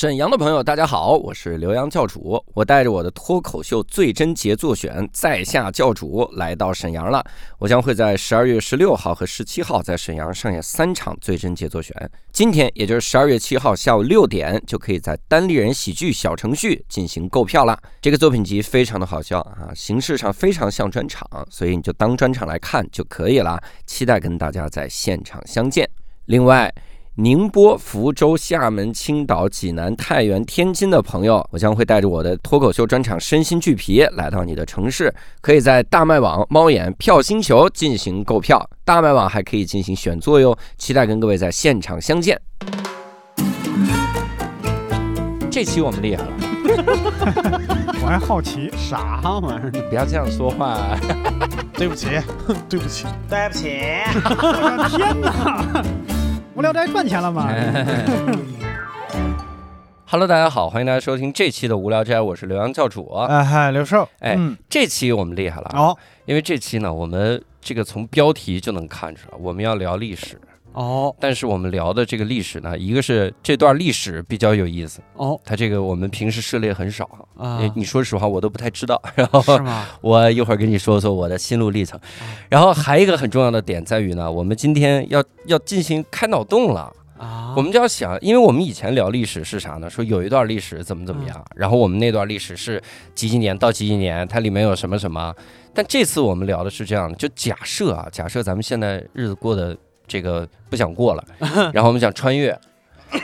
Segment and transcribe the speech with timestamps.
[0.00, 2.42] 沈阳的朋友，大家好，我是刘洋教主。
[2.54, 7.22] 我带着我的脱口秀最真杰作选在下教主来到沈阳了。
[7.58, 11.94] 我将会在十二月十六号和十七号在沈阳上演三场最真杰作选。
[12.32, 17.78] 今天也就是十二月七号下午六点，就可以在单立人喜剧小程序进行购票了。
[18.00, 23.62] 这个作品集非常的好笑啊，形式上非常像专场，所以你就当专场来看就可以了。
[23.84, 25.86] 期待跟大家在现场相见。
[26.24, 26.72] 另外。
[27.22, 38.66] 宁波、福州、厦门、青岛、济南、太原、天津的朋友，我将会带着我的脱口秀专场《身心俱疲》来到你的城市，可以在大麦网、猫眼、票星球进行购票。
[38.86, 42.40] 大麦网还可以进行选座哟，期待跟各位在现场相见。
[45.50, 46.32] 这期我们厉害了，
[48.00, 49.70] 我还好奇，啥玩意儿？
[49.90, 50.96] 不要这样说话。
[51.76, 52.06] 对不起，
[52.66, 53.78] 对不起，对不起，
[54.14, 55.84] 我的天哪！
[56.60, 57.48] 无聊斋赚钱了吗？
[60.04, 63.10] Hello，大家好，欢迎大家收听这期的无聊斋，我是刘洋教主。
[63.14, 64.06] 哎嗨，刘寿。
[64.18, 64.36] 哎，
[64.68, 70.38] 这期我们厉害了哦，因为这期呢，我们这个从标题就能看出来，我们要聊历史
[70.72, 71.14] 哦。
[71.20, 77.60] 但是我们聊的这个历史呢，一个是这段历史比较有意思哦，它这个我们平时涉猎很少啊。
[77.74, 79.00] 你说实话，我都不太知道。
[79.14, 79.42] 然后？
[80.00, 81.98] 我一会儿跟你说说我的心路历程。
[82.48, 87.52] 然后还一个很重要的点在于呢，我们今天要要进行开脑洞了啊！
[87.56, 89.90] 我们就要想，因为我们以前聊历史是啥呢？
[89.90, 92.82] 说有一段历史怎么怎么样，然后我们那段历史是
[93.14, 95.34] 几几年到几几年，它里面有什么什么。
[95.74, 99.76] 但这次我们聊的是这样的，就假设啊，假设咱们现在日子过得
[100.10, 101.24] 这个不想过了，
[101.72, 102.58] 然后我们想穿越，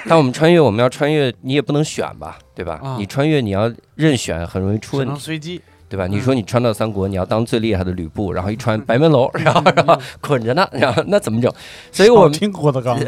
[0.08, 2.96] 但我们穿越，我们要穿越，你也不能选吧，对吧？
[2.96, 5.20] 你穿越你要任选，很容易出问题。
[5.20, 5.60] 随机。
[5.88, 6.04] 对吧？
[6.08, 11.52] 你说你穿到三国，你要当最厉害的吕布，然后一穿白门楼， 然后然后捆着呢，然后那怎么整？
[11.92, 12.98] 所以我们听郭德纲。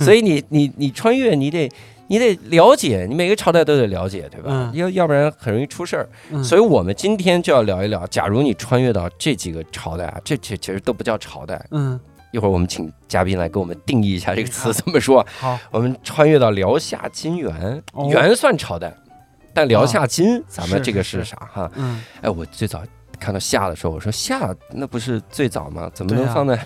[0.00, 1.66] 所以你你你穿越，你得
[2.08, 4.70] 你得了解，你每个朝代都得了解，对吧？
[4.74, 6.06] 要要不然很容易出事儿。
[6.44, 11.64] 所以我们今天就要聊一聊，假如你穿越到这几个朝代啊，这这其实都不叫朝代。
[11.70, 11.98] 嗯，
[12.32, 15.26] 一会儿我们请嘉宾来给我们定义一下这个词怎么说。
[15.38, 18.94] 好，我们穿越到辽夏金元，元算朝代。
[19.52, 21.70] 但辽夏金，咱们这个是啥哈？
[21.74, 22.84] 嗯，哎，我最早
[23.20, 25.90] 看到夏的时候，我说夏那不是最早吗？
[25.94, 26.58] 怎么能放在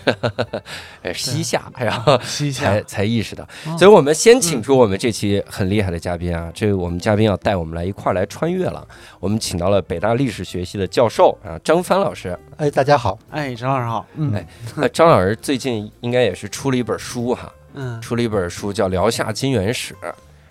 [1.02, 1.70] 哎西夏？
[1.76, 3.46] 然后西夏才才意识到。
[3.76, 8.86] 所以我们先请出我们这期很厉害的嘉宾啊，这我们嘉宾要带我们来一块儿来穿越了。
[9.18, 12.38] 我们请到了北大历史学系的教授啊，张帆老师。
[12.56, 13.18] 哎，大家好。
[13.30, 14.06] 哎，张老师好。
[14.14, 19.94] 嗯，哎，那张老师最近应该也是出了一本书哈，嗯，出了一本书叫《辽夏金元史》。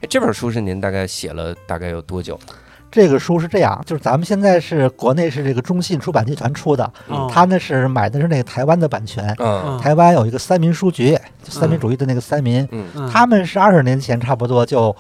[0.10, 2.38] 这本书是您大概写了大概有多久？
[2.94, 6.94] 这个书是这样，就是咱们现在是国内是这个中信出版集团出的，
[7.28, 9.36] 他呢是买的是那个台湾的版权。
[9.82, 12.70] 台湾有一个三民书局，三民主义的那个三民，
[13.12, 14.96] 他们是二十年前差不多就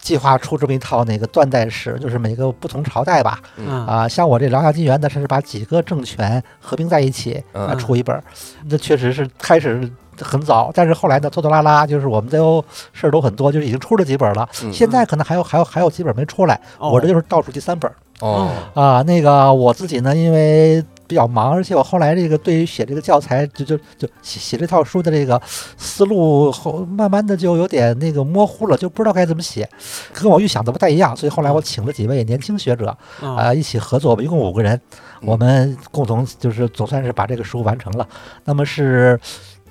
[0.00, 3.38] 计划出这么一套那个断代史，就是每个不同朝代吧。
[3.86, 8.20] 啊，像我这辽夏金元的，是把几个政权合并在一起啊出一本，
[8.68, 9.88] 这确实是开始。
[10.20, 14.48] 很早，但是后来呢，拖拖拉拉，就是我们都事儿都很多，就是已经出了几本了。
[14.72, 17.90] 现在可能还有还有还有几本没出来，我这就是倒数第三本。
[18.20, 25.40] 哦啊，那个我自己呢，因为比较忙，而且我后来这个对于写这个教材，就就就写写这套书的这个
[25.76, 29.68] 思路后，慢慢的就有点那个模糊了，就不知道该怎么写，
[30.12, 31.16] 跟我预想的不太一样。
[31.16, 34.80] 所以后来我请了几位年轻学者啊一起合作，我们一共五个人，
[35.22, 38.04] 我们共同就是总算是把这个书完成了。
[38.44, 39.16] 那么是。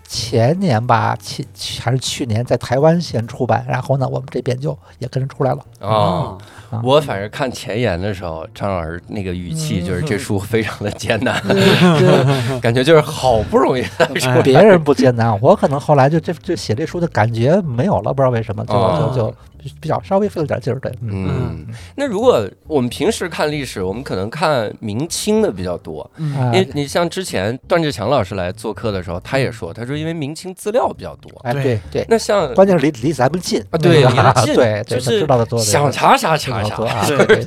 [0.07, 1.45] 前年吧，去
[1.81, 5.59] 还是去年，在台湾先出版，然后呢，我们这边就也跟着出来了。
[5.81, 6.37] 哦，
[6.81, 11.41] 我反正看前言的时候，张老师那个语气就是这书非常的艰难，
[12.61, 13.83] 感觉就是好不容易。
[14.43, 19.35] 别人不艰难，我可能后来就这这写这书的感觉没有了，不知道为什么，就就就。
[19.79, 33.59] 比较稍微费了点劲儿，对，嗯，那如果我们平时看历史，我们可能看明清的比较多，因为你像之前段志强老师来做客的时候，他也说，他说因为明清资料比较多，哎，对对，那像关键是离离咱们近。
[33.69, 36.75] 啊，对， 离近，对，就是知道的多，想查啥查啥，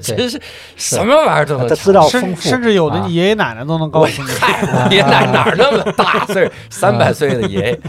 [0.02, 0.40] 真是
[0.76, 4.28] 什么玩意儿都能，资料丰富，甚至有的你爷爷奶奶都能告诉你，
[4.90, 7.80] 爷爷奶奶哪那么大岁三百岁的爷爷。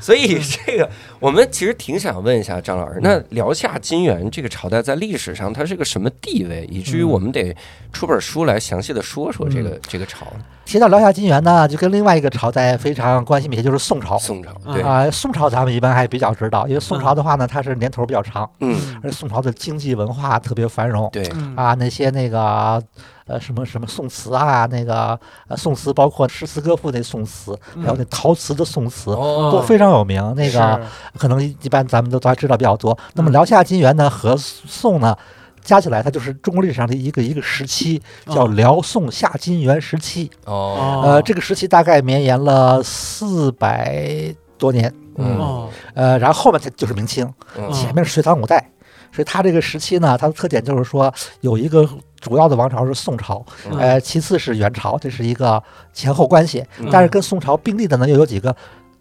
[0.00, 0.88] 所以这个，
[1.20, 7.54] 我们其实挺想问一下张老师，那辽夏金元这个朝代在历史上它是个什么地位，以至于我们得
[7.92, 10.26] 出本书来详细的说说这个这个朝。
[10.64, 14.18] 提到辽夏金元呢，就跟另外一个朝代非常关系密切，就是宋朝。
[14.18, 14.82] 宋朝，对。
[14.82, 21.26] 啊，宋朝咱们一般还比较知道，因为宋朝的话呢，它是年头比较长，嗯，而宋朝的经济文化特别繁荣，对。
[21.56, 22.82] 啊，那些那个
[23.28, 30.34] 呃什么什么宋词啊，那个呃宋词包括诗词歌赋那宋词，还有那陶瓷的宋词都非常有名。
[30.34, 30.80] 那个
[31.16, 32.98] 可能一般咱们都都还知道比较多。
[33.14, 35.16] 那么辽夏金元呢和宋呢，
[35.62, 40.30] 加起来它就是中国历史上的一个一个时期，叫辽宋夏金元时期。
[40.46, 44.92] 哦，呃，这个时期大概绵延了四百多年。
[45.16, 47.30] 嗯，呃，然后后面才就是明清，
[47.72, 48.70] 前面是隋唐五代。
[49.10, 51.88] 所以它这个时期呢，它的特点就是说有一个
[52.20, 53.44] 主要的王朝是宋朝，
[53.78, 55.62] 呃，其次是元朝，这是一个
[55.92, 56.64] 前后关系。
[56.90, 58.54] 但是跟宋朝并立的呢，又有几个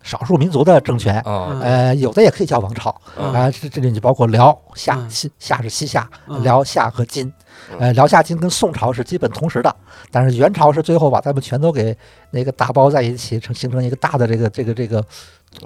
[0.03, 1.19] 少数民族的政权，
[1.61, 3.49] 呃，有的也可以叫王朝啊。
[3.51, 6.09] 这这里就包括辽夏西夏是西夏，
[6.41, 7.31] 辽夏和金，
[7.79, 9.75] 呃，辽夏金跟宋朝是基本同时的，
[10.11, 11.95] 但是元朝是最后把他们全都给
[12.31, 15.03] 那个打包在一起，成形成一个大的这个这个这个。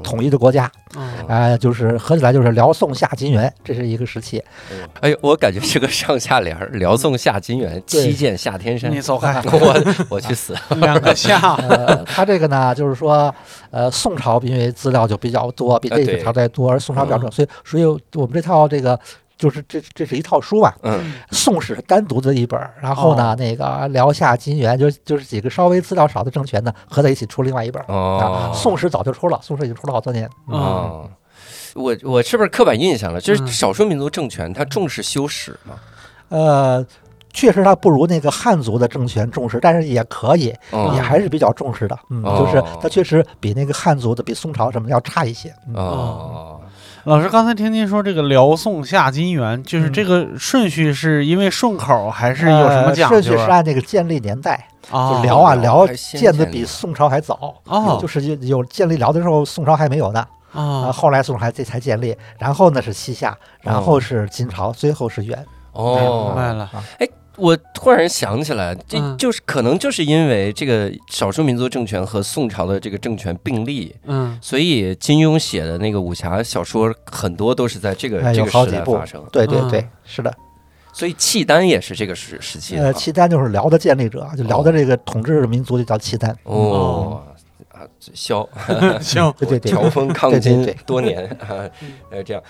[0.03, 0.71] 统一的国家，
[1.27, 4.41] 哎，就是合起来就是辽宋夏金元，这是一个时期。
[5.01, 8.89] 哎呦，我感觉是个上下联儿，辽宋夏金元，七剑下天山。
[8.91, 10.55] 你走开， 我我去死。
[10.79, 11.57] 两个夏，
[12.05, 13.33] 他这个呢，就是说，
[13.71, 17.83] 呃，宋朝因为资料就比较多，比这个朝代多，而宋朝比较重，所以所以
[18.13, 18.97] 我们这套这个。
[19.41, 27.81] 就是这这是一套书吧，嗯，宋史是单独的一本，然后呢，那个辽夏金元就就是几个稍微资料少的政权呢，合在一起出另外一本。
[27.87, 30.29] 哦，宋史早就出了，宋史已经出了好多年。
[30.45, 31.09] 哦，
[31.73, 33.19] 我我是不是刻板印象了？
[33.19, 35.73] 就是少数民族政权，他重视修史吗？
[36.29, 36.85] 呃，
[37.33, 40.53] 确实他不如那个汉族的政权重视，但是也可以，
[40.93, 41.97] 也还是比较重视的。
[42.11, 45.51] 嗯，就是他确实比那个汉族的、比宋朝什么的要差一些。
[45.73, 46.61] 哦。
[47.05, 53.21] 老师，刚才听您说这个辽宋夏金元，就是这个顺序是因为顺口还是有什么讲究？
[53.21, 57.55] 顺序是按那个建立年代，就辽啊，辽建的比宋朝还早，
[57.99, 60.23] 就是有有建立辽的时候，宋朝还没有呢。
[60.53, 65.43] 啊，后来宋朝这才建立，然后呢是西夏，然后是金朝，最后是元。
[65.71, 66.69] 哦，明白了。
[66.99, 67.07] 哎。
[67.41, 79.23] 我突然想起来，这就是可能就是因为这个少数民族政权和宋朝的这个政权并立，嗯，所以金庸写的那个武侠小说很多都是在这个这个时代发生。
[79.31, 80.31] 对对对，是的。
[80.93, 82.83] 所以契丹也是这个时时期的。
[82.83, 86.37] 呃，契丹就是辽的建立者，就辽的这个统治民族就叫契丹。
[86.43, 87.23] 哦，
[87.71, 87.81] 啊，
[88.13, 88.47] 萧
[89.01, 91.25] 萧， 对对对，乔峰抗金多年，
[92.11, 92.43] 呃，这样。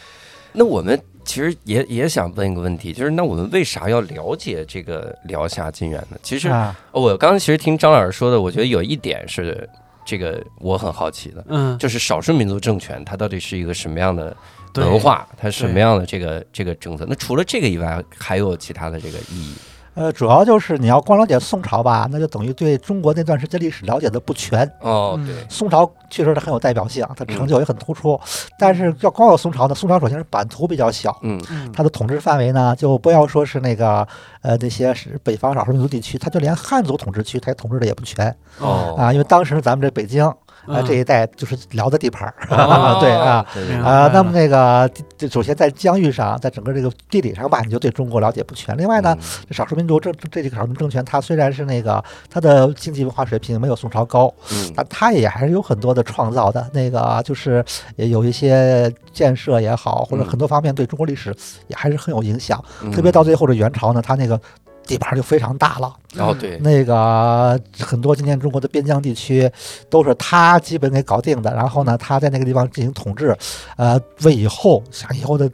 [0.54, 6.18] 那我们其实也也想问一个问题，就是那我们为啥要了解这个辽夏金元呢？
[6.24, 6.50] 其实
[6.92, 9.70] 我刚刚其实听张老师说的，我觉得有一点是
[10.04, 14.36] 这个我很好奇的，嗯，就是少数民族政权它到底是一个什么样的
[14.76, 17.06] 文化，它什么样的这个这个政策？
[17.08, 19.54] 那除了这个以外，还有其他的这个意义？
[19.94, 24.70] 呃，主要就是你要光了解宋朝吧，那就等于对中国那段时间历史了解的不全。
[24.80, 28.20] 哦，对，宋朝确实是很有代表性，它成就也很突出。
[28.58, 31.42] 但是要光有宋朝呢，宋朝首先是版图比较小，嗯，
[31.74, 34.08] 它的统治范围呢，就不要说是那个
[34.42, 38.34] 呃那些是北方少数民族地区，它就连汉族统治区它也统治的也不全。
[38.60, 40.34] 哦，啊，因为当时咱们这北京。
[40.68, 42.36] 啊，这一带就是辽的地盘儿，
[43.00, 43.46] 对啊，
[43.84, 44.90] 啊，那么那个，
[45.30, 48.78] 首先在疆域上，在整个这个地理上吧，你就对中国了解不全。
[48.78, 49.18] 另外呢，
[49.50, 54.32] 少数民族政这几个少数民族政权，它虽然是那个它的经济文化水平没有宋朝高，
[54.76, 56.66] 但它也还是有很多的创造的。
[56.74, 57.64] 那个就是
[57.96, 61.36] 也有一些建设也好，或者很多方面对中国历史
[61.68, 62.64] 也还是很有影响。
[62.94, 64.40] 特别到最后的元朝呢，它那个。
[64.86, 69.50] 地盘就非常大了，哦对，那个很多今天中国的边疆地区
[69.90, 73.36] 都是他基本给搞定的，然后呢，他在那个地方进行统治，
[73.78, 75.50] 呃，为以后想以后的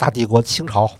[0.00, 0.90] 大帝国清朝。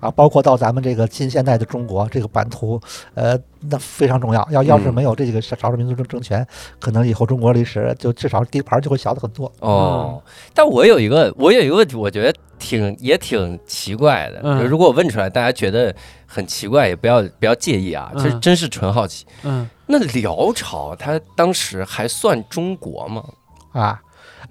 [0.00, 2.78] 啊，包括到咱们这个近现代的中国这个版图，
[3.14, 3.38] 呃，
[3.70, 4.46] 那非常重要。
[4.50, 6.44] 要要是没有这几个少数民族政政权，
[6.80, 9.50] 可能以后中国历史就至少地盘就会小的很多。
[9.60, 10.20] 哦，
[10.52, 14.40] 但我有一个，我有一个问题，我觉得挺也挺奇怪的。
[14.42, 15.94] 嗯，如果我问出来，大家觉得
[16.26, 18.10] 很奇怪，也不要不要介意啊。
[18.16, 19.24] 其实真是纯好奇。
[19.44, 23.24] 嗯，那辽朝它当时还算中国吗？
[23.70, 24.02] 啊？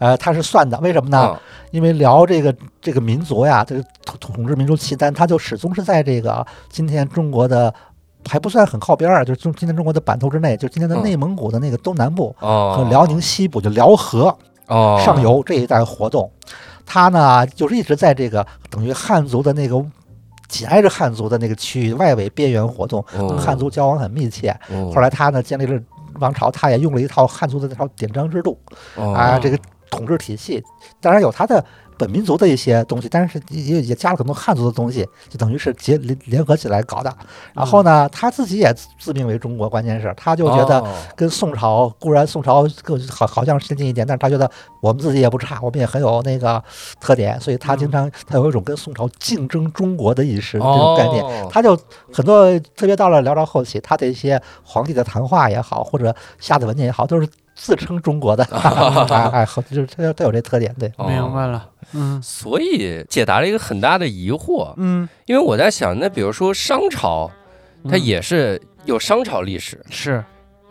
[0.01, 1.39] 呃，他是算的，为什么呢？
[1.69, 7.71] 因为辽这个这个民族呀，这个统统治民族契丹，他就始终是在这个今天中国的
[8.27, 14.35] 还不算很靠边儿，就是中今天中国的版图之内，就今天的内蒙古的那个东南部和辽宁西部，就辽河
[15.05, 16.31] 上游这一带活动。
[16.83, 19.85] 他呢，就是一直在这个等于汉族的那个
[20.47, 24.49] 紧挨着汉族的那个区域外围边缘活动，跟汉族交往很密切。
[24.91, 25.79] 后来他呢，建立了
[26.19, 28.57] 王朝，他也用了一套汉族的那套典章制度
[28.95, 29.59] 啊，这个。
[29.91, 30.63] 统治体系
[30.99, 31.63] 当然有它的
[31.97, 37.15] 本民族的一些东西，但是也也加了很多汉族的东西，就等于是结联联合起来搞的。
[37.53, 40.83] 然后呢，他自己也自命为中国，关键是他就觉得
[41.15, 44.49] 跟宋朝固然宋朝更好好像先进一点，但是他觉得
[44.81, 46.63] 我们自己也不差，我们也很有那个
[46.99, 51.23] 特点，所以他经常他有一种跟宋朝竞争中国的意识这种概念。
[51.51, 51.77] 他就
[52.11, 57.27] 很多特别到了辽朝后期，他的一些皇帝的谈话也好，或者下的文件也好，都是。
[57.63, 67.29] 自称中国的， 哎哎，就是他他有这特点，对，明白了，嗯，所以解答了一个很大的疑惑，嗯，因为我在想，那比如说商朝，
[67.87, 70.23] 它也是有商朝历史，是。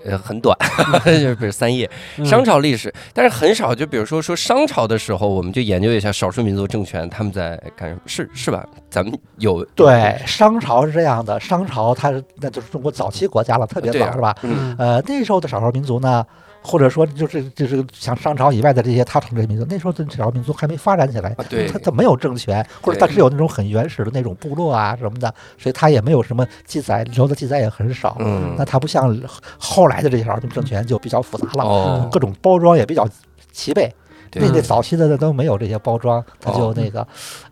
[0.03, 0.57] 呃，很短，
[1.05, 1.87] 就比如三页，
[2.25, 3.75] 商朝历史，但是很少。
[3.75, 8.67] 就比如说说商朝的时候，我们就研究一下少数民族政权他们在干什么，是是吧？
[8.89, 14.35] 咱们有对商朝是这样的，商朝它那就是中国早期国家了，特别早是吧？
[14.41, 16.25] 嗯，呃，那时候的少数民族呢。
[16.62, 21.35] 或者说，就是就是像商朝以外的这些他统治民族，那时候的少数民族还没发展起来，
[21.73, 28.17] 他他没有政权，或者他只有那种很原始的那种部落啊什么的，所以他也没有什么记载，留的记载也很少。
[28.59, 29.19] 那他不像
[29.59, 33.09] 后来的这些少数民族政权就比较复杂了，各种包装也比较
[33.52, 33.93] 齐备。
[34.35, 37.07] 那那早期的都没有这些包装，他就那个，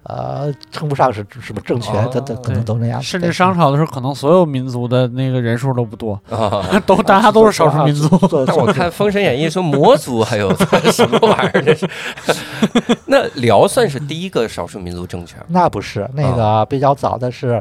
[0.04, 3.02] 呃，称不上是什么政权，他他可能都那样。
[3.02, 6.20] 甚至商朝的时候，可能所有民族的那个人数都不多，
[6.86, 8.08] 都大家都是少数民族。
[8.46, 10.54] 但我看《封神演义》说魔族还有
[10.92, 11.62] 什么玩意儿？
[11.62, 11.88] 这是？
[13.06, 15.38] 那辽算是第一个少数民族政权？
[15.48, 17.60] 那不是，那个比较早的是，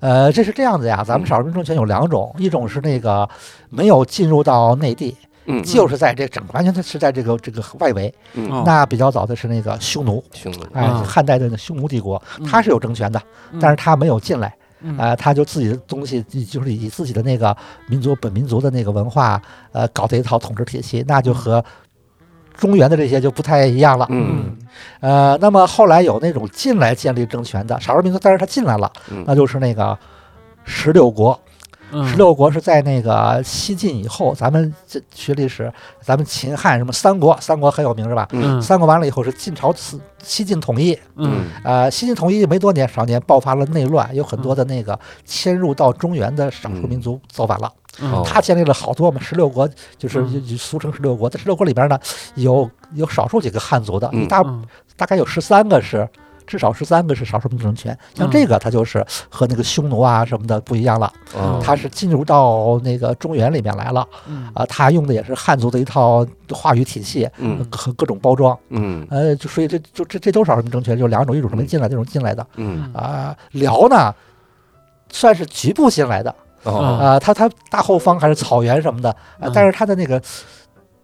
[0.00, 1.04] 呃，这是这样子呀。
[1.04, 3.28] 咱们少数民族政权有两种，一种是那个
[3.68, 5.14] 没有进入到内地。
[5.46, 8.12] 嗯，就是在这整完全的是在这个这个外围，
[8.64, 13.20] 那比较早的是那个匈奴，匈奴，哎，汉代的匈奴帝国，他是有政权的，
[13.60, 14.54] 但是他没有进来，
[14.96, 17.54] 啊，他就自己的东西，就是以自己的那个
[17.88, 19.40] 民族本民族的那个文化，
[19.72, 21.62] 呃，搞的一套统治体系，那就和
[22.56, 24.56] 中原的这些就不太一样了，嗯，
[25.00, 28.90] 呃，那么后来有那种进来建立政权的少数民族，但是他进来了，
[29.26, 29.98] 那就是那个
[30.64, 31.38] 十六国。
[32.08, 38.26] 十六国是在那个西晋以后，咱们这学历史，咱们秦汉什么三国，三国很有名是吧？
[38.32, 47.72] 嗯，三国完了以后是晋朝西西晋统一，嗯，呃，西晋统一没多年，少年爆发了内乱，有很多的那个迁入到中原的少数民族造反了。
[48.24, 51.98] 他建立了好多嘛，十六国就是俗称十六国，在十六国里边呢，
[52.34, 54.42] 有有少数几个汉族的，大
[54.96, 56.08] 大概有十三个是。
[56.46, 61.12] 至少十三个是少数民族政权，像这个它就是和那个匈奴啊什么的不一样了，
[61.62, 64.06] 它是进入到那个中原里面来了，
[64.52, 67.28] 啊，它用的也是汉族的一套话语体系
[67.70, 72.92] 和各种包装，嗯，呃，就所以这就这这都是少数民族政权，就两种，一种是没进来，一种进来的，嗯。
[72.92, 74.14] 啊，辽呢
[75.10, 76.34] 算是局部进来的，
[76.64, 79.14] 啊，它它大后方还是草原什么的，
[79.52, 80.20] 但是它的那个。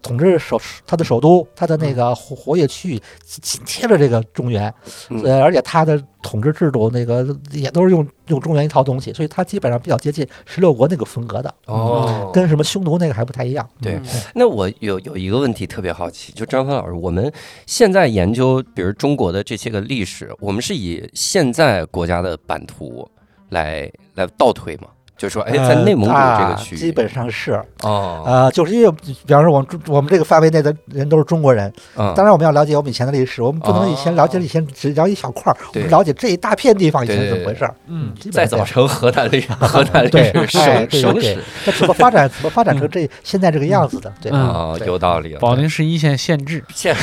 [0.01, 4.73] 统治首，他的首都，他的那个活活跃区域紧贴着这个中原，
[5.23, 13.67] 呃，而且他的统治制度那个也都是用用中原一套东西，所以他基本上比较接近十六国那个风格的哦，跟什么匈奴那个还不太一样。
[13.81, 13.99] 对，
[14.33, 17.31] 那我有有一个问题特别好奇，就张帆老师，我们
[17.65, 23.07] 现在研究比如中国的这些个历史，我们是以现在国家的版图
[23.49, 24.87] 来来倒推吗？
[25.21, 27.53] 就说，哎，在内蒙古这个区域，基本上是。
[27.83, 28.91] 哦，呃，就是因为，
[29.23, 44.31] 比方说，我们我们这个范围内的人都是中国人，嗯，当然我们要了解我们以前的历史，我们不能以前了解以前只了解一小块儿，我们了解这一大片地方以前怎么回事儿，嗯，再早成河南历史，河南历史省省史，它怎么发展，怎么发展成这现在这个样子的，对。
[44.31, 45.35] 啊，有道理。
[45.39, 46.95] 保定市一线县志，县，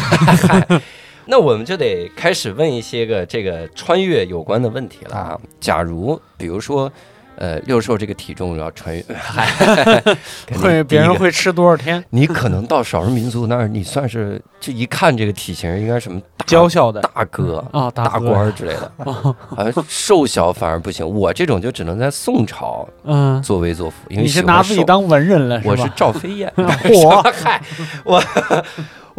[1.26, 5.38] 那我们就得开始问一些个这个穿越有关的问题了啊。
[5.60, 6.90] 假如比如说。
[7.38, 9.04] 呃，六兽这个体重要穿越，
[10.58, 12.04] 会别人会吃多少天？
[12.10, 18.92] 你可能到少数民族那儿，你算是就一看这个体型，应该什么娇小的大哥啊，大官之类的。
[19.04, 27.62] 好像瘦小反而不行，我这种就只能在宋朝嗯作威作福，因为你是拿自己当文人了，我是赵飞燕，我嗨
[28.04, 28.20] 我。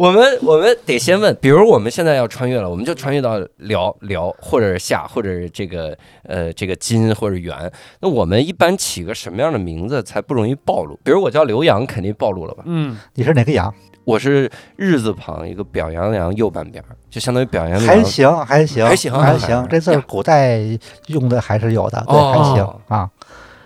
[0.00, 7.70] 我们我们得先问，比如我们现在要穿越了，我们就穿越到辽辽，或者是夏，或者是这个呃这个金或者元。
[8.00, 10.98] 那我们一般起个什么样的名字才不容易暴露？
[11.04, 12.64] 比如我叫刘洋，肯定暴露了吧？
[12.64, 13.70] 嗯，你是哪个洋？
[14.04, 17.78] 我是日字旁一个表扬扬右半边，就相当于表扬。
[17.78, 20.60] 还行还行还行还行，这字古代
[21.08, 23.10] 用的还是有的，对，还行啊。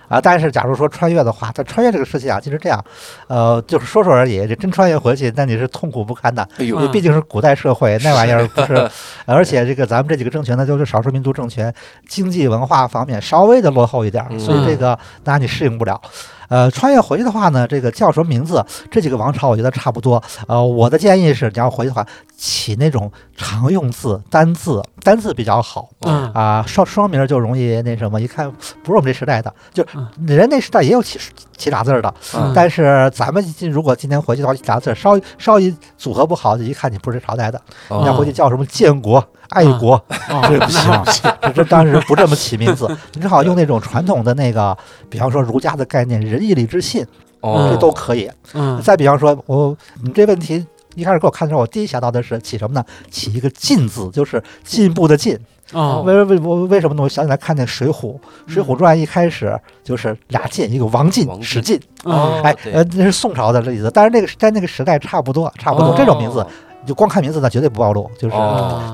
[0.08, 2.84] 啊，但是假如说穿越的话，它穿越这个事情啊，其实这样，
[3.26, 4.46] 呃，就是说说而已。
[4.46, 6.46] 这真穿越回去，那你是痛苦不堪的。
[6.58, 8.90] 因为毕竟是古代社会，那玩意儿不是。
[9.26, 11.72] 而且这个咱们这几个政权呢，都是少数民族政权，
[12.08, 16.00] 经济文化方面稍微的落后一点，所以这个那你适应不了。
[16.48, 18.64] 呃，穿越回去的话呢，这个叫什么名字？
[18.90, 20.22] 这几个王朝我觉得差不多。
[20.46, 25.88] 呃，我的建议是，你要回去的话，起那种常用字、单字，单字比较好。
[26.00, 28.50] 嗯啊，双双名就容易那什么，一看
[28.82, 29.84] 不是我们这时代的，就
[30.26, 31.18] 人那时代也有起
[31.56, 32.12] 起俩字儿的。
[32.54, 37.60] 但是咱们如果今天回去的话，起俩字儿稍稍一组合不好，就一看你不是朝代的。
[37.88, 39.24] 你要回去叫什么建国？
[39.50, 40.02] 爱国，
[40.48, 44.76] 这不行，这当时不这么起名字，你只好用那种传统的那个，
[45.08, 47.06] 比方说儒家的概念，仁义礼智信，
[47.42, 48.28] 这都可以。
[48.54, 52.84] 嗯，再比方说，我你这问题一开始给我看的时候，我第一想到的是起什么呢？
[53.10, 55.38] 起一个进字，就是进步的进。
[55.74, 57.02] 哦，为为我为什么呢？
[57.02, 57.92] 我想起来看那《水浒》，
[58.46, 61.78] 《水浒传》一开始就是俩晋，一个王晋、史进。
[62.04, 65.94] 哦，哎，呃，那是宋朝的例子，但是那个在那个时代差不多，差不多。
[65.96, 66.46] 这种名字，
[66.86, 68.36] 就光看名字呢，绝对不暴露，就是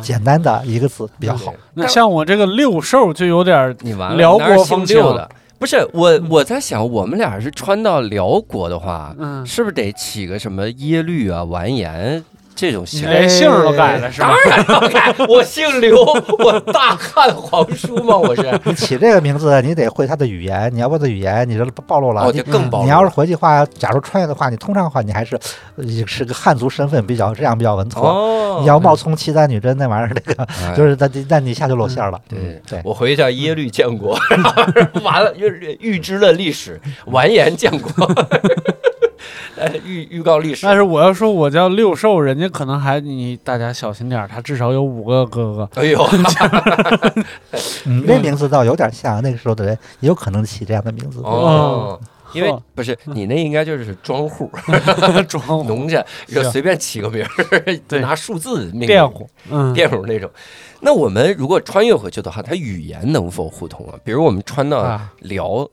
[0.02, 1.52] 简单的一个字比较好。
[1.74, 5.28] 那像我这个六兽就有点你完了，辽国风情的。
[5.58, 12.24] 不是我，我在想，我们俩是穿到辽国的话，嗯，是不是得起个什么耶律啊、完颜？
[12.60, 14.34] 这种姓连姓都改了是吧？
[14.44, 15.96] 当然要改，我姓刘，
[16.38, 18.60] 我大汉皇叔嘛，我是。
[18.64, 22.84] 你起这个名字，你得会他的语言，你要不的语言，你这暴露了，哦，就更暴露。
[22.84, 25.40] 你要是回去话，假如穿越的话，你通常的话，你还是
[26.06, 28.06] 是个汉族身份，比较这样比较稳妥。
[28.06, 32.20] 哦，你要冒充契丹女真那玩意儿，那个就是那那你一下就露馅了。
[32.28, 34.18] 对对，我回去叫耶律建国，
[35.02, 37.90] 完了预预知了历史，完颜建国。
[39.84, 45.68] 预预告历史，但是我要说，我叫六兽，人家可能还你大家小心点他至少有五个哥哥。
[45.80, 46.06] 哎呦，
[47.84, 51.20] 你， 那名字倒有点像，那个时候的人也有可能起这样的名字。
[51.20, 52.00] 哦，
[52.32, 54.50] 因为不是你那应该就是庄户，
[55.28, 60.30] 庄农家就随便起个名儿，拿数字命佃户，嗯，佃户那种。
[60.80, 63.94] 那我们如果穿越回去的话，它语言能否互通啊？
[64.02, 65.68] 比如我们穿到辽。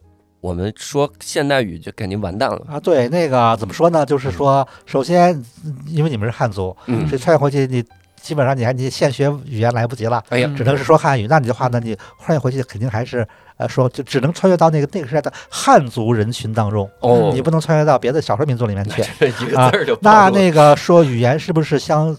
[0.48, 2.80] 我们说现代语就肯定完蛋了啊！
[2.80, 4.06] 对，那个怎么说呢？
[4.06, 5.44] 就是说，首先，
[5.88, 7.84] 因为你们是汉族，所以穿越回去，你
[8.22, 11.28] 基本上你还你现学语言来不及了，哎呀，只能是说汉语。
[11.28, 13.28] 那你的话呢，你穿越回去肯定还是
[13.58, 19.02] 呃说，就只能穿越到那个那个时代的汉族人群当中哦，你不能穿越到别的少数民族里面去
[19.54, 19.70] 啊。
[20.00, 22.18] 那那个说语言是不是相？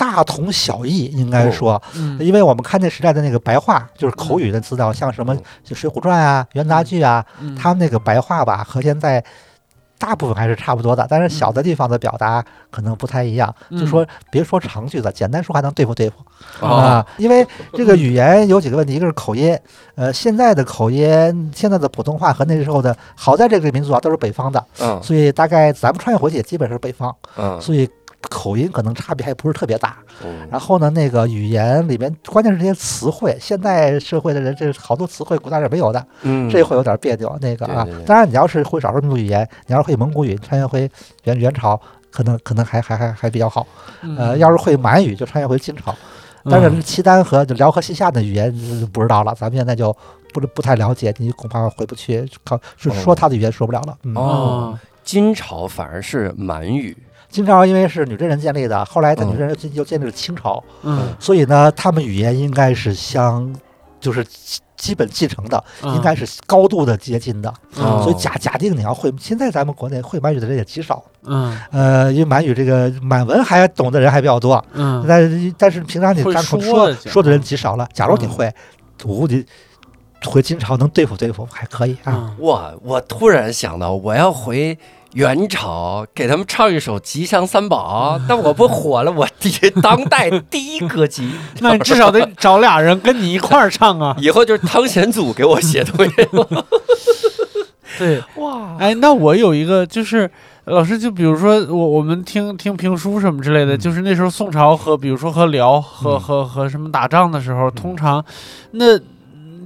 [0.00, 1.80] 大同小异，应该说，
[2.18, 7.22] 因为我们看那时代的那个白话，就是口语的资料，像什么就《水浒传》啊、元杂剧啊，
[7.54, 9.22] 他们那个白话吧，和现在
[9.98, 13.54] 大部分还是差不多的，但是小的地方的表达可能不太一样。
[13.72, 17.06] 就说别说长句子，简单说还能对付对付啊。
[17.18, 19.54] 因为这个语言有几个问题，一个是口音，
[19.96, 27.86] 呃，现在的口音，现在的普通话和那时候的，好在这个民族啊都是北方的，嗯所以大概咱们穿越回去也基本是北方，嗯所以。
[28.28, 29.96] 口音可能差别还不是特别大，
[30.50, 37.36] 然后呢，那个语言里面关键是这些词汇，现代社会的人这好多词汇古代是没有的，嗯，这会有点别扭。
[37.40, 40.88] 那个啊，当然你要是会少数民族语言，你要是会蒙古语，穿越回
[41.24, 41.80] 元元朝，
[42.10, 43.66] 可能可能还还还还比较好。
[44.18, 45.94] 呃，要是会满语，就穿越回金朝。
[46.44, 48.52] 但是契丹和辽和西夏的语言
[48.92, 49.94] 不知道了，咱们现在就
[50.32, 53.96] 不不太了解，你恐怕回不去，靠说他的语言说不了了。
[54.14, 56.96] 哦，金朝反而是满语。
[57.30, 63.54] 金朝因为是女真人建立的，后来在女真人又建立了清朝，嗯，所以呢，他们语言应该是相，
[64.00, 64.26] 就是
[64.76, 67.54] 基本继承的，应该是高度的接近的。
[67.72, 77.88] 所以假假定你要会，现在咱们国内会满语的人也极少，嗯，呃，因为满语这个满文还懂的人还比较多，嗯，但但是平常你张口说说的人极少了。
[77.92, 78.52] 假如你会，
[79.04, 79.46] 我估计
[80.24, 82.34] 回金朝能对付对付还可以啊。
[82.38, 84.76] 我，我突然想到，我要回。
[85.14, 89.10] 元朝给他们唱一首《吉祥三宝》， 那我不火了？
[89.10, 89.50] 我第
[89.82, 94.14] 当代第一歌姬， 那你至少得找俩人跟你一块儿唱啊！
[94.20, 96.12] 以后就是汤显祖给我写东西。
[97.98, 100.30] 对，哇，哎，那我有一个，就是
[100.66, 108.24] 老师，就比如说我我们听听评书什么之类的，就是那时候宋朝和比如说和辽和和和什么打仗的时候，通常
[108.70, 108.98] 那。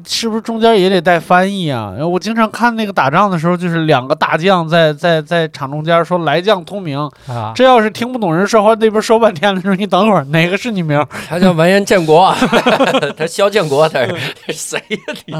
[0.06, 1.94] 是不是中间也得带翻译啊？
[2.06, 11.04] 我经常看那个打仗的时候，就是两个大将在在在场中间说“来将通明”，啊，这要是听不懂人说话，那边说半天的时候，你等会儿哪个是你名？
[11.28, 12.34] 他叫完颜建国，
[13.16, 14.14] 他萧建国，他是
[14.52, 15.14] 谁呀？
[15.26, 15.34] 你？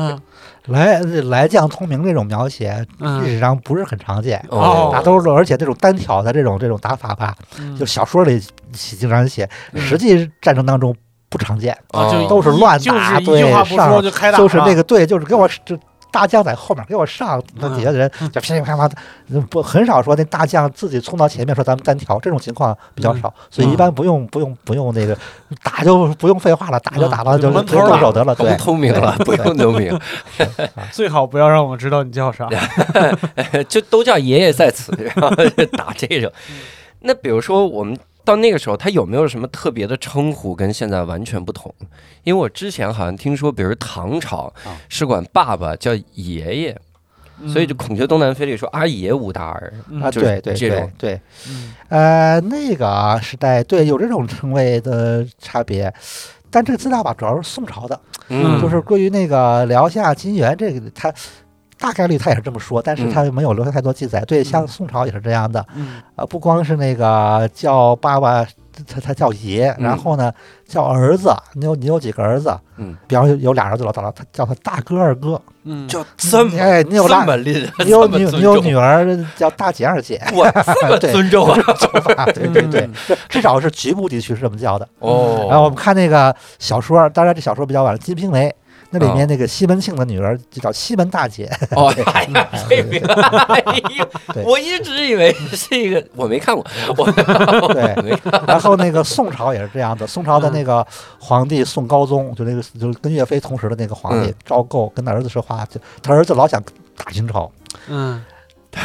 [0.72, 4.42] 来来将通明这种描写，历史上不是很常见，
[4.90, 7.34] 大都是而且这种单挑的这种这种打法吧，
[7.78, 8.40] 就小说里
[8.72, 9.46] 经常写，
[9.76, 10.94] 实际战争当中。
[11.34, 15.76] 不常见啊，就都是乱打，对上就开打，就是那个对，就是给我就
[16.12, 25.18] 大将在后面给我上，那底下的人就噼里啪啦的，不很少说那大将自己冲到前面说咱们单挑，这种情况比较少，所以一般不用不用不用那个
[25.64, 30.00] 打就不用废话了，打就打了就动手得了，对，聪明了不用通明，
[30.92, 32.48] 最好不要让我知道你叫啥，
[33.68, 35.34] 就都叫爷爷在此，然后
[35.76, 36.30] 打这种。
[37.00, 37.98] 那比如说我们。
[38.24, 41.72] 到那个时候，他有没有什么特别的称呼跟现在完全不同？
[42.22, 44.52] 因为我之前好像听说，比如唐朝
[44.88, 46.78] 是管爸爸叫爷爷，
[47.46, 50.90] 所以就《孔雀东南飞》里说阿爷无大儿啊，对对这种。
[50.96, 51.20] 对，
[51.88, 55.92] 呃，那个时代对有这种称谓的差别，
[56.50, 61.12] 但这个资料吧主要是宋朝的，嗯，就是关于那个辽夏金元这个他。
[61.84, 64.20] 大概率他也是这么说，但是他没有留下太多记载。
[64.22, 65.62] 对，像宋朝也是这样的，
[66.16, 68.46] 呃，不光是那个叫爸爸。
[68.88, 70.32] 他他叫爷，然后呢
[70.66, 72.52] 叫儿子，你有你有几个儿子？
[72.76, 81.48] 嗯，比方有有俩儿子老大他叫他大哥二哥，嗯，叫这么哎，你有这么厉害，你有你你有女儿叫大姐二姐，我这么尊重
[82.16, 82.88] 啊， 对对对，
[83.28, 84.88] 至少是局部地区是这么叫的。
[84.98, 85.46] 哦。
[85.48, 88.48] 然后我们看那个小说，当然这小说比较晚，《金瓶梅》。
[88.94, 91.50] 那里面那个西门庆的女儿就叫西门大姐。
[91.70, 93.12] 哦， 哎呀， 这个，
[93.48, 93.60] 哎
[93.96, 94.06] 呦，
[94.46, 96.64] 我一直以为是一个，我没看过。
[96.96, 97.04] 我
[97.74, 100.86] 对，然后那个宋朝也是这样的，宋朝的那个
[101.18, 106.62] 皇帝宋高宗，就那个就是跟岳飞同时的那个皇帝赵构，跟他儿子说话，就他儿子老想
[106.96, 107.50] 打清朝。
[107.88, 108.22] 嗯。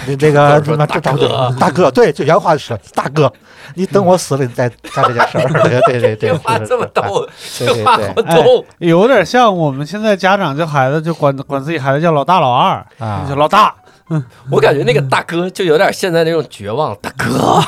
[0.08, 3.32] 你这个什么这大哥，大哥，对，就原话是大哥，
[3.76, 5.48] 你等我死了，你再干这件事儿。
[5.64, 13.74] 对对对，这话这么逗，这话好逗，有点像我们现在家长叫孩子就管管自己孩子叫老大老二啊，叫老大。
[14.10, 17.60] 嗯， 我感觉那个大哥就有点现在那种绝望，大哥，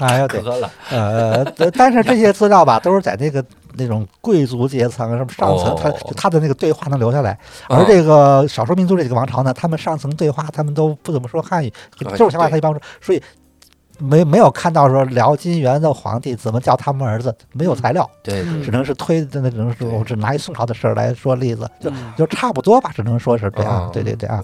[0.04, 0.70] 哎呀，哥了。
[0.90, 1.44] 呃，
[1.76, 3.44] 但是这些资料吧，都是在那个。
[3.74, 13.22] 那种贵族阶层什么上层，他他的那个对话能留下来，而这个少数民族这几个王朝呢，他们上层对话他们都不怎么说汉语，这种情况他一般说，所以
[14.00, 24.42] 没没有看到说辽金元的皇帝怎么叫他们儿子，没有材料，对，只能是推的那只能是我只拿一宋朝的事儿来说例子，就就差不多吧，只能说是这样，对对对啊。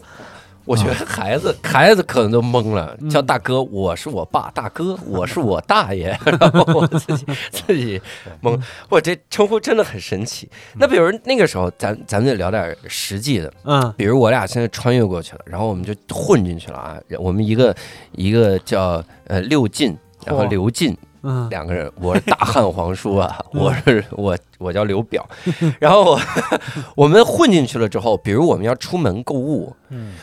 [0.64, 8.00] 我觉得孩子孩子可能都懵了，叫大哥，我是我爸，大哥，我是我大爷， 然后我自己自己
[8.42, 10.48] 懵，我这称呼真的很神奇。
[10.77, 17.77] 那比如那个时候，咱咱们得聊点实际的，嗯，比如我俩现在穿越过去了，然后我们就混进去了啊，我们一个
[18.12, 25.29] 一个叫呃六进，然后刘进，嗯，两个人，我是大汉皇叔啊，我是我我叫刘表，
[25.79, 26.18] 然后
[26.96, 30.14] 我们混进去了之后，比如我们要出门购物，嗯。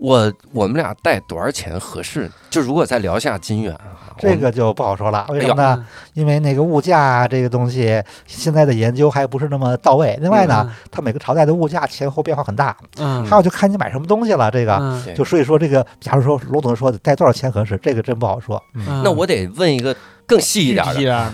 [0.00, 2.30] 我我们俩带多少钱合适？
[2.48, 5.26] 就如果再聊下金元啊，这个就不好说了。
[5.28, 5.86] 为什么呢？
[6.14, 10.18] 因为那个物价这个东西，现在的研究还不是那么到位。
[10.22, 12.74] 另外呢，它每个朝代的物价前后变化很大。
[12.96, 14.50] 嗯，还有就看你买什么东西了。
[14.50, 18.60] 这个就所以说这个，假如说罗总说带多少钱合适，这个真不好说。
[19.04, 19.94] 那我得问一个
[20.30, 20.84] 更细一点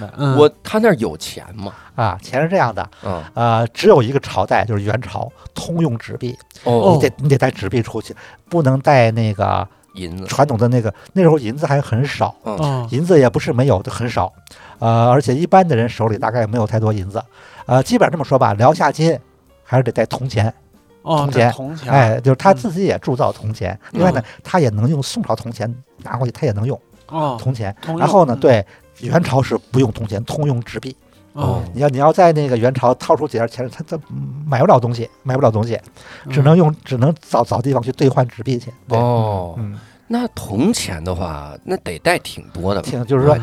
[0.01, 1.73] 的，我他那儿有钱吗？
[1.95, 2.91] 啊，钱是这样的，
[3.35, 6.37] 呃，只有一个朝代，就是元朝，通用纸币。
[6.65, 8.15] 哦，你得你得带纸币出去，
[8.49, 10.25] 不能带那个银子。
[10.27, 12.35] 传统的那个那时候银子还很少，
[12.91, 14.33] 银子也不是没有就，很少。
[14.79, 17.23] 呃，而且一般的人手里大概没有太多银子。
[17.67, 19.19] 呃，基本上这么说吧，辽下金
[19.63, 20.53] 还是得带铜钱。
[21.03, 23.79] 铜钱，铜钱，哎，就是他自己也铸造铜钱。
[23.93, 26.77] 另外呢，他也能用宋朝铜钱拿过去，他也能用。
[27.07, 27.75] 哦，铜钱。
[27.97, 28.67] 然后呢，对，
[29.01, 30.97] 元朝是不用铜钱，通用纸币。
[31.33, 33.99] 哦，你要你要在那个元朝掏出几点钱，他他
[34.47, 35.79] 买不了东西，买不了东西，
[36.31, 38.73] 只能用只能找找地方去兑换纸币去。
[38.89, 39.79] 哦，嗯。
[40.09, 43.37] 那铜钱的话，那得带挺多的，挺就是说，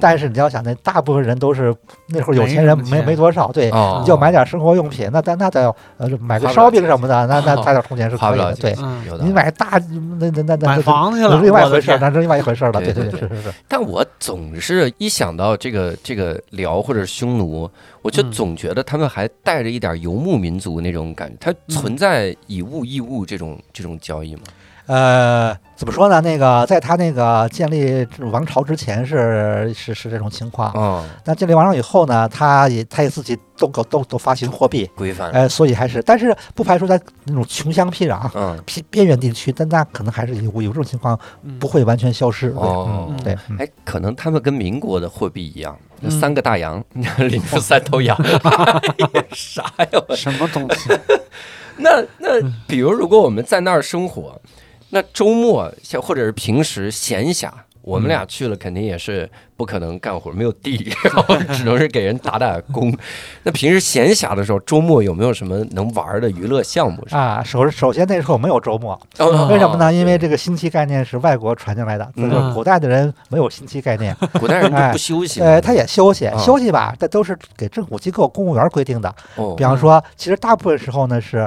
[0.00, 1.72] 但是你要想，那大部分人都是
[2.08, 8.74] 那会儿有钱人，没没多少，对，你就买点生活用品，那那那得要呃买个烧饼什么的，那那带点铜钱是可以的，对。
[9.22, 9.80] 你买大
[10.18, 13.52] 那那那那买房去了，另外一回事，那是另外一回事了，对对对，是是是。
[13.68, 17.70] 但我总是一想到这个这个辽或者匈奴，
[18.02, 24.42] 我就总觉得他们还带着一点游牧民族那种感觉，它存在以物易物这种这种交易吗？
[24.88, 26.18] 呃，怎么说呢？
[26.22, 30.72] 那个，在他那个建立王朝之前是是是这种情况。
[30.74, 31.06] 嗯。
[31.26, 35.30] 那建立王朝以后呢，他也他也自己都搞都都发行货币规范。
[35.32, 41.20] 呃，所以还是，但是不排除在那种穷乡僻壤、偏边缘地区，但那可能还是有有这种情况，
[41.60, 42.48] 不会完全消失。
[42.56, 43.14] 哦。
[43.22, 43.36] 对。
[43.58, 46.82] 哎，可能他们跟民国的货币一样，三个大洋
[47.28, 48.16] 领出三头羊。
[49.36, 50.02] 啥呀？
[50.16, 50.98] 什么东西？
[51.76, 54.40] 那 那，比如如果我们在那儿生活。
[54.90, 57.50] 那周末像或者是平时闲暇，
[57.82, 62.90] 我们俩去了肯定也是不可能干活，没有地， 然后只能是给人打打工。
[63.42, 67.06] 那平时闲暇的时候，周末有没有什么能玩的娱乐项目？
[67.10, 68.98] 啊，首首先那时候没有周末，
[69.50, 69.92] 为什么呢？
[69.92, 75.42] 因为这个星期概念是外国传进来的，就是古代的人没有星期概念， 古代人不休息。
[75.42, 79.14] 呃，他也休息，休息吧，这都是给政府机构、公务员规定的。
[79.56, 81.46] 比方说，其实大部分时候呢是。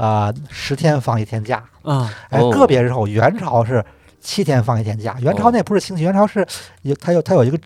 [0.00, 3.84] 啊，十天放一天假，啊，哎，个别时候元朝是
[4.18, 5.14] 七天放一天假。
[5.20, 6.46] 元朝那不是星期，元朝是
[6.80, 7.58] 有它有它有一个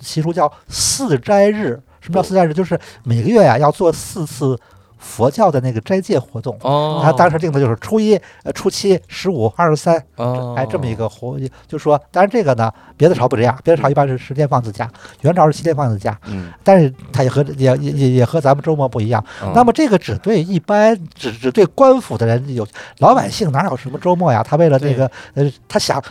[0.00, 1.78] 习俗叫四斋日。
[2.00, 2.54] 什么叫四斋日？
[2.54, 4.58] 就是每个月呀要做四次
[5.02, 6.56] 佛教的那个斋戒活动。
[6.62, 11.36] 哦，他当时定的就是初一、呃初七、十五、二十三，哦，哎，这么一个活，
[11.66, 14.88] 就说，当然这个呢，别的朝不这样，别的朝一般是十天放次假，
[15.22, 16.16] 元朝是七天放次假。
[16.26, 19.22] 嗯，但是他也和也也也也和咱们周末不一样。
[19.54, 22.66] 那么这个只对一般只只对官府的人有，
[22.98, 24.42] 老百姓哪有什么周末呀？
[24.42, 26.02] 他为了那个呃，他想。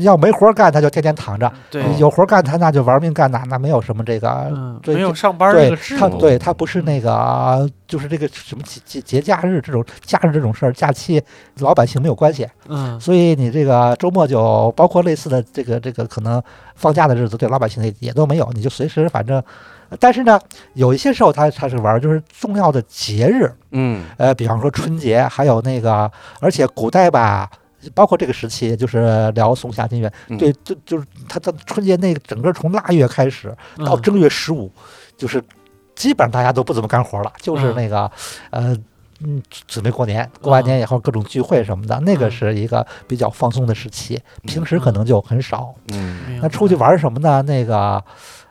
[0.00, 1.50] 要没活干，他就天天躺着；
[1.98, 11.22] 有活干，他那就玩命干，那那没有什么这个，没有上班这个他对他不是那个，就是这个什么节节节假日这种假日这种事儿，假期
[11.60, 12.46] 老百姓没有关系。
[12.68, 16.42] 嗯，所以你这个周末就包括类似的这个这个可能
[16.74, 19.42] 放假的日子，对老百姓也也都没有，你就随时反正。
[19.98, 20.38] 但是呢，
[20.74, 27.50] 有一些时候他他是玩，就是重要的节日，嗯，呃，比方说春节，还有那个，而且古代吧。
[27.94, 34.70] 包括这个时期，就是聊宋夏金元，对，就就是他他春节那个整个从腊月开始到正月十五，
[35.16, 35.42] 就是
[35.94, 38.10] 基本上大家都不怎么干活了，就是那个
[38.50, 38.76] 呃
[39.22, 45.74] 嗯准备过年，过完年以后各种聚会什么的，那个是一个比较放松的时期，平时可能就很少。
[45.92, 47.42] 嗯，那出去玩什么呢？
[47.42, 48.02] 那个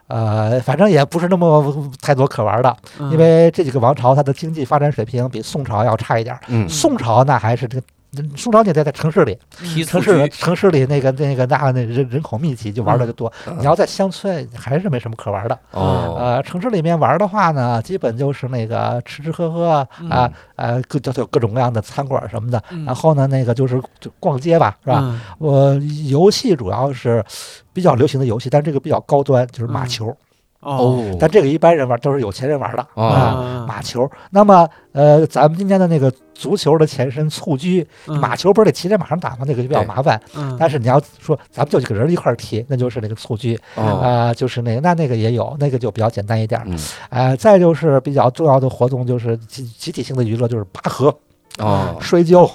[0.08, 2.76] 呃，反正也不是那么太多可玩的，
[3.12, 6.36] 因为这几个王朝它的经济发展水平比宋朝要差一点。
[6.48, 7.80] 嗯，宋朝那还是这
[8.16, 8.38] 个。
[8.38, 9.38] 宋朝年代在城市里，
[9.86, 13.32] 城市城市里那个那个那那人人口密集，就玩的就多。
[13.58, 15.58] 你要在乡村，还是没什么可玩的。
[15.72, 22.62] 哦，呃，城市里面玩的话呢，基本就是那个吃吃喝喝啊，呃，各叫各种各样的餐馆什么的。
[22.86, 25.16] 然后呢，那个就是就逛街吧，是吧？
[25.38, 25.74] 我
[26.08, 27.24] 游戏主要是
[27.72, 30.16] 比较流行的游戏，但这个比较高端，就是马球。
[30.62, 34.10] 哦，但这个一般人玩都是有钱人玩的啊，马球。
[34.32, 39.46] 那么，呃，咱们今天的那个足球的前身蹴鞠，马球不是得骑在马上打吗？
[39.48, 40.20] 那个就比较麻烦。
[40.60, 46.62] 但是你要说咱们就几个人一块踢，那就是那个蹴鞠啊，就是那个那那个也有，那个就比较简单一点。
[47.10, 51.16] 呃，再就是比较重要的活动就是集集体性的娱乐，就是拔河
[51.60, 52.50] 哦、摔跤、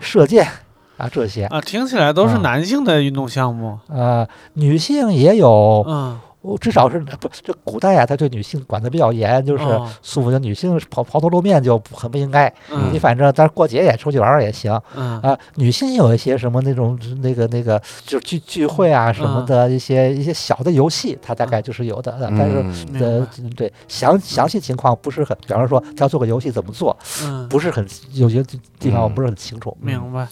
[0.00, 0.48] 射箭
[0.96, 3.78] 啊这些啊，听起来都是男性的运动项目。
[3.88, 5.84] 呃，女性也有。
[5.86, 6.18] 嗯。
[6.42, 9.64] 我至少是不这古代啊，他对女性管的比较严，就是
[10.02, 12.52] 束缚的女性抛抛头露面就很不应该。
[12.92, 14.72] 你反正但是过节也出去玩玩也行。
[14.94, 22.16] 啊，女性有一些什么那种那个那个就是聚聚会啊什么的一些一些小的游戏，它大概就是有的。
[22.20, 22.64] 但是
[22.98, 26.96] 呃对详详细情况不是很，比方说他要做个游戏怎么做，
[27.50, 28.42] 不是很有些
[28.78, 29.76] 地方我不是很清楚。
[29.80, 30.26] 明白。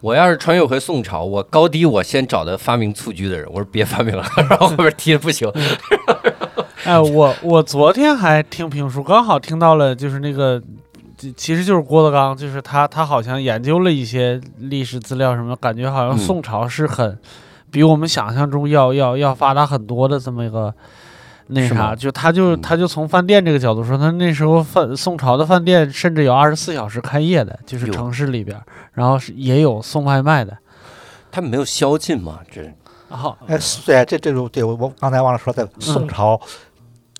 [0.00, 5.50] 我要是穿越回宋朝，我高低我先找的发明蹴鞠的人，我说别发明了， 然后后边踢的不行。
[6.84, 10.62] 哎，我我昨天还听评书，刚好听到了，就是那个，
[11.36, 17.18] 其实就是郭德纲，就是他他好像研究了一些历史资料什么，感觉好像宋朝是很
[17.70, 20.72] 比我们想象中要要要发达很多的这么一个。
[21.48, 28.60] 那啥，就他就他就从饭店这个角度说，他那时候饭宋朝的饭店甚至有二十四小时开业的，就是城市里边，
[28.92, 30.56] 然后是也有送外卖的。
[31.30, 32.40] 他们没有宵禁吗？
[32.50, 32.62] 这
[33.08, 36.38] 好，哎，对，这这种对我我刚才忘了说，在宋朝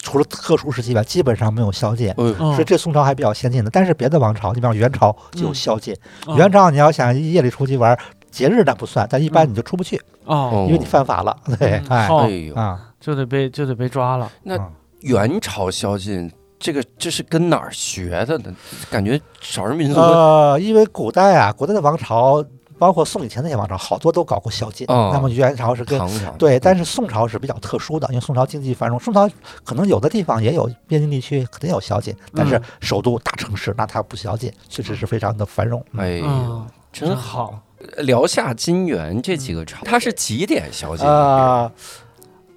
[0.00, 3.70] 除了特殊时期吧，基本上没有宵禁，所以这宋朝还比较先进的。
[3.70, 5.96] 但是别的王朝，你比方元朝就有宵禁。
[6.36, 7.98] 元朝你要想夜里出去玩，
[8.30, 11.36] 节日那不算，但一般你就出不去哦，因为你犯法了。
[11.58, 12.84] 对，哎呦啊。
[13.00, 14.28] 就得被就得被抓了。
[14.42, 14.58] 那
[15.02, 18.52] 元朝宵禁，这个这是跟哪儿学的呢？
[18.90, 22.44] 感觉少数民族呃，因为古代啊，古代的王朝，
[22.76, 24.84] 包括宋以前那些王朝，好多都搞过宵禁。
[24.88, 25.96] 那么元朝是跟
[26.38, 29.30] 对，但是宋朝是比较特殊的，因为宋朝经济繁荣，宋朝
[29.64, 35.80] 可能有的地方也有边境地区肯定有宵禁，但是首都大城市那它不宵禁，确实是非常的繁荣。
[35.96, 37.60] 哎呦，真好！
[37.98, 41.70] 辽夏金元这几个朝，它是几点宵禁啊？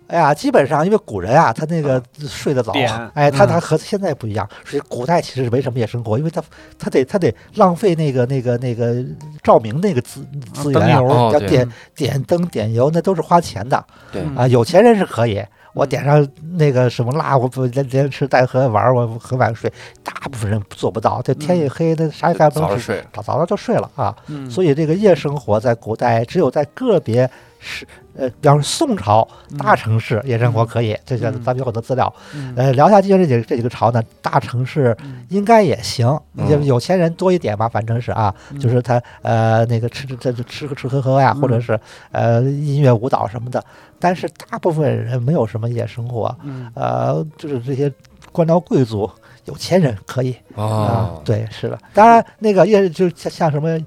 [0.07, 2.73] 哎呀，基本上因为古人啊，他那个睡得早，
[3.13, 4.45] 哎，他他和现在不一样。
[4.65, 6.43] 所以古代其实是没什么夜生活，因为他
[6.77, 9.01] 他得他得浪费那个那个那个
[9.41, 13.81] 照明那个资资源啊，要点点灯点油，那都是花钱的。
[14.11, 15.41] 对啊，有钱人是可以，
[15.73, 19.71] 我点上那个什么蜡，我不连连吃带喝玩，我很晚睡。
[20.03, 24.15] 大部分人做不到，这天一黑，那啥也干不了，睡，早早就睡了啊。
[24.49, 27.29] 所以这个夜生活在古代只有在个别
[27.59, 27.87] 是。
[28.13, 29.25] 呃，比方说宋朝
[29.57, 32.13] 大城市夜生活可以，这些咱们有很多资料。
[32.57, 34.95] 呃，辽夏金元这几这几个朝呢，大城市
[35.29, 41.79] 应该也行，有有钱人多一点吧，反正是啊，就是他呃那个吃吃吃吃喝吃喝喝呀，或者是
[42.11, 43.63] 呃音乐舞蹈什么的。
[44.01, 46.35] 但是大部分人没有什么夜生活，
[46.73, 47.89] 呃，就是这些
[48.31, 49.09] 官僚贵族、
[49.45, 51.11] 有钱人可以啊。
[51.23, 51.77] 对，是的。
[51.93, 53.79] 当然，那个夜就像像什么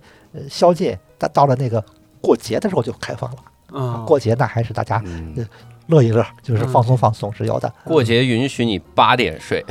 [0.48, 1.84] 宵禁，到到了那个
[2.20, 4.04] 过节的时候就开放了。
[4.06, 5.02] 过节那还是大家
[5.88, 7.70] 乐一乐，就是放松放松是有的。
[7.84, 9.62] 过节允许你八点睡，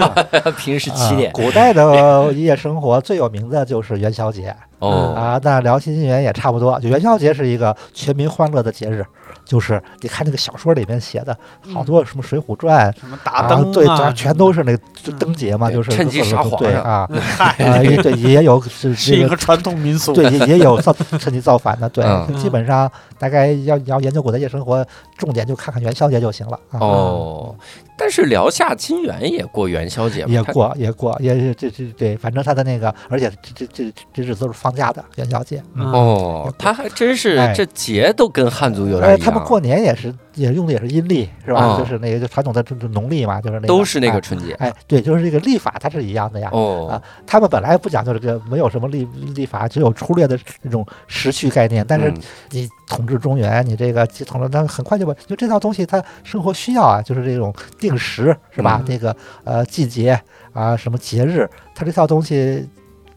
[0.58, 1.32] 平时七点。
[1.32, 6.78] 古代的夜生活最有名的就是元宵节哦啊，那辽金元也差不多。
[6.80, 9.04] 就元宵节是一个全民欢乐的节日。
[9.44, 11.36] 就是你看那个小说里面写的
[11.72, 17.08] 好多什么《水浒传》什么打灯对，全都是那个灯节嘛，就是趁机撒谎对啊，
[17.38, 22.04] 啊也对也有是 是一个传统民俗，对 也也有造趁机造反的，对，
[22.36, 24.84] 基本上大概要要研究古代夜生活，
[25.16, 27.54] 重点就看看元宵节就行了哦。
[27.96, 35.62] 但是辽夏金元也过元宵节，也过也过也是这这对，反正他的那个，而且这这这这日子都是放假的元宵节。
[35.76, 39.18] 哦，他还真是这节都跟汉族有点一样。
[39.20, 41.76] 他们过年也是也用的也是阴历是吧？
[41.76, 44.52] 就是那个就传统的就农历嘛，就是那个都是那个春节。
[44.60, 46.48] 哎，对，就是这个历法它是一样的呀。
[46.52, 51.84] 哦啊，他们本来不讲究这个，没有什么历历法，只有粗略的那种时序概念。
[51.88, 52.14] 但是
[52.50, 57.52] 你统治中原，你这个统治，那很快就把就这套东西，它生活需要啊，就是这种。
[57.78, 58.82] 定时是吧？
[58.86, 60.20] 那个呃季节
[60.52, 62.68] 啊，什么节日，它这套东西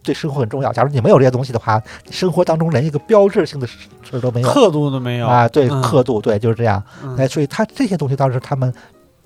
[0.03, 0.71] 对生活很重要。
[0.71, 3.77] 假如你没有这些东西的话，生活当中连一个标志性的事
[4.13, 5.47] 儿都没有，刻度都没有啊。
[5.47, 6.83] 对，刻度，对，就是这样。
[7.17, 8.73] 哎，所以他这些东西当时他们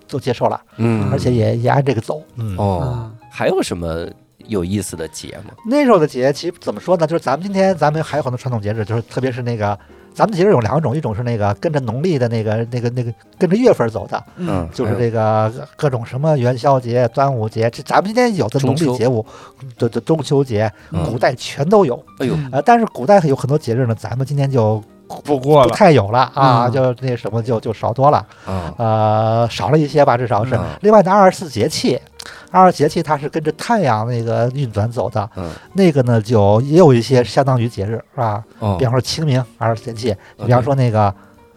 [0.08, 2.22] 都接受了，嗯，而且也也按这个走。
[2.36, 4.08] 嗯哦，还有什么
[4.48, 5.54] 有意思的节吗？
[5.66, 7.08] 那时候的节其实怎么说呢？
[7.08, 9.78] 就是咱们今天咱们还有很多传统节日，就是特别是那个。
[10.14, 19.26] 咱们节日有两种，一种是那个跟着农历的那个、那个、那个跟着月份走的，嗯，就是这个各种什么元宵节、端午节，这咱们今天有的农历节物，
[19.78, 20.72] 的的中秋节，
[21.06, 21.96] 古代全都有。
[22.20, 24.84] 哎呦，呃，但是古代有很多节日呢，咱们今天就
[25.24, 28.26] 不过了，不太有了啊，就那什么就就少多了，
[28.78, 30.60] 呃，少了一些吧，至少是。
[30.82, 32.00] 另外的二十四节气。
[32.54, 38.44] 二十节气它是跟着太阳那个运转走的，嗯，那个呢就也有一些相当于节日，是吧？
[38.60, 41.12] 哦，比方说清明二十节气，比方说那个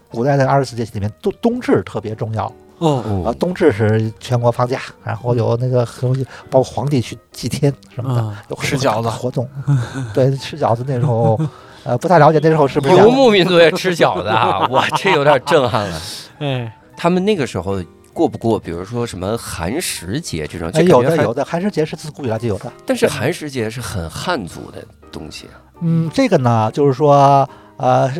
[0.09, 6.11] 古代的二十四节气里面冬冬至特别重要，哦，啊，冬至是全国放假，然后有那个很
[6.49, 9.09] 包括皇帝去祭天什么的，有吃饺子。
[9.11, 9.47] 活动，
[10.15, 11.39] 对，吃饺子那时候，
[11.85, 14.67] 呃，不太了解那时候是不是 游牧民族也吃饺子啊？
[14.69, 16.01] 哇，这有点震撼了，
[16.41, 17.83] 哎，他们那个时候。
[18.17, 25.61] 过不过，比如说什么寒食节这种，有的有的寒食节是自古以来就有的，但是寒食节是很汉族的东西啊。
[25.83, 27.47] 嗯，这个呢，就是说，
[27.77, 28.11] 呃，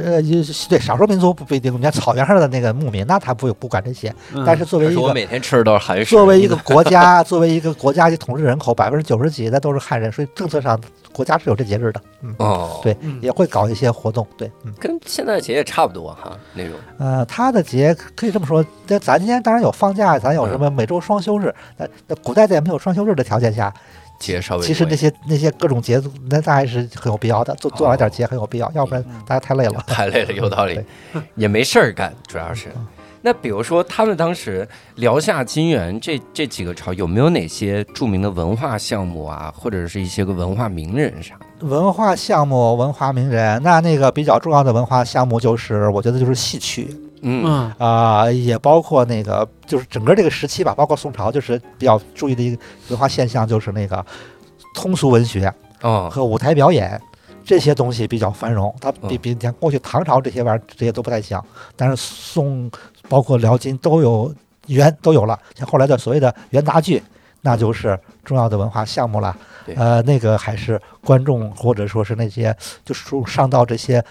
[0.69, 4.15] 对少数民族不一定，你看草原上的那个牧民，那他不不管这些。
[4.45, 6.05] 但是作为一个我每天吃的都是。
[6.05, 10.79] 作为一个国家， 作为一个国家的统治人口，百分之九十几那都是汉人，所以政策上。
[11.13, 16.73] 国家是有这节日的，嗯哦，对，也会搞一些活动，对，嗯，跟现在的节也差不多哈，那种。
[16.99, 23.73] 呃，他的节可以这么说，那咱今天当然有放假，咱有什么每周双休日，那那古代在没有双休日的条件下，
[24.19, 30.81] 节稍微其实那些那些各种节，那那还是很有必要的，做做来点节很有必要，要不然大家太累了，太累了，有道理，
[31.37, 32.69] 也没事儿干，主要是。
[33.23, 41.35] 那比如说，他们当时辽夏金元这这几个朝有没有哪些著名的文化项目啊，或者是一些个文化名人啥？
[41.61, 46.95] 文化项目、文化名人，那那个比较重要的文化项目就是，我觉得就是戏曲，
[47.29, 54.05] 嗯啊，也包括那个就是整个这个时期吧，包括宋朝，就是比较注意的一个文化现象，就是那个
[54.75, 57.01] 通俗文学啊和舞台表演
[57.45, 58.75] 这些东西比较繁荣。
[58.81, 62.71] 它比比像过去唐朝这些玩意儿这些都不太像，但是宋。
[63.09, 64.35] 包括辽金都有
[64.67, 67.01] 元都有了，像后来的所谓的元杂剧，
[67.43, 69.37] 那就是重要的文化项目了。
[69.77, 72.53] 呃，那个还是观众或者说是那些
[72.85, 74.05] 就是上到这些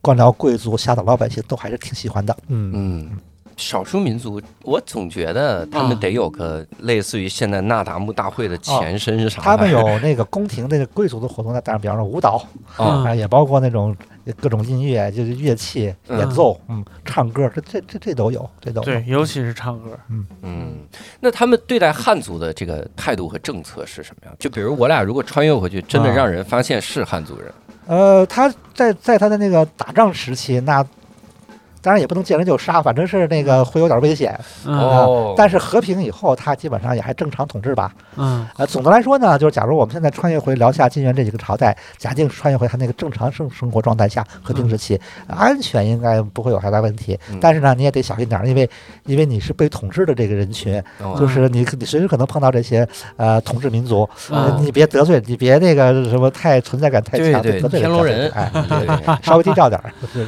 [0.00, 2.36] 官僚贵族、下等老百姓都还是挺喜欢的。
[2.48, 3.10] 嗯嗯。
[3.58, 9.40] 少数民族，我总觉得他们得有个类似于现在那达慕大会的前身是啥？
[9.40, 12.46] 他们有那个宫廷那个贵族的活动，那当然比方说舞蹈
[12.76, 13.96] 啊，也包括那种
[14.42, 20.74] 各种音乐，就是乐器演奏，嗯，唱歌，这这这这都有，这都对，尤其是唱歌，嗯嗯。
[21.18, 24.36] 那他们对待汉族的这个态度和政策是什么样？
[24.38, 27.50] 就比如我俩如果穿越回去，真的让人发现是汉族人，
[27.86, 30.84] 呃，他在在他的那个打仗时期，那。
[31.86, 34.36] 当然也不能见人就杀，反正是那个会有点危险。
[34.64, 37.94] 哦，但是和平以后，他基本上也还正常统治吧。
[38.16, 47.16] 嗯，呃，总的来说呢，就是假如我们现在穿越回辽夏金元这几个朝代，假定穿越回他那个正常生生活状态下，和平时期，安全应该不会有太大问题。
[47.40, 48.68] 但是呢，你也得小心点，因为
[49.04, 50.82] 因为你是被统治的这个人群，
[51.16, 52.84] 就是你你随时可能碰到这些
[53.16, 54.08] 呃统治民族，
[54.58, 58.50] 你别得罪，你别那个什么太存在感太强，得罪天龙人，哎，
[59.22, 59.80] 稍微低调点，
[60.12, 60.24] 就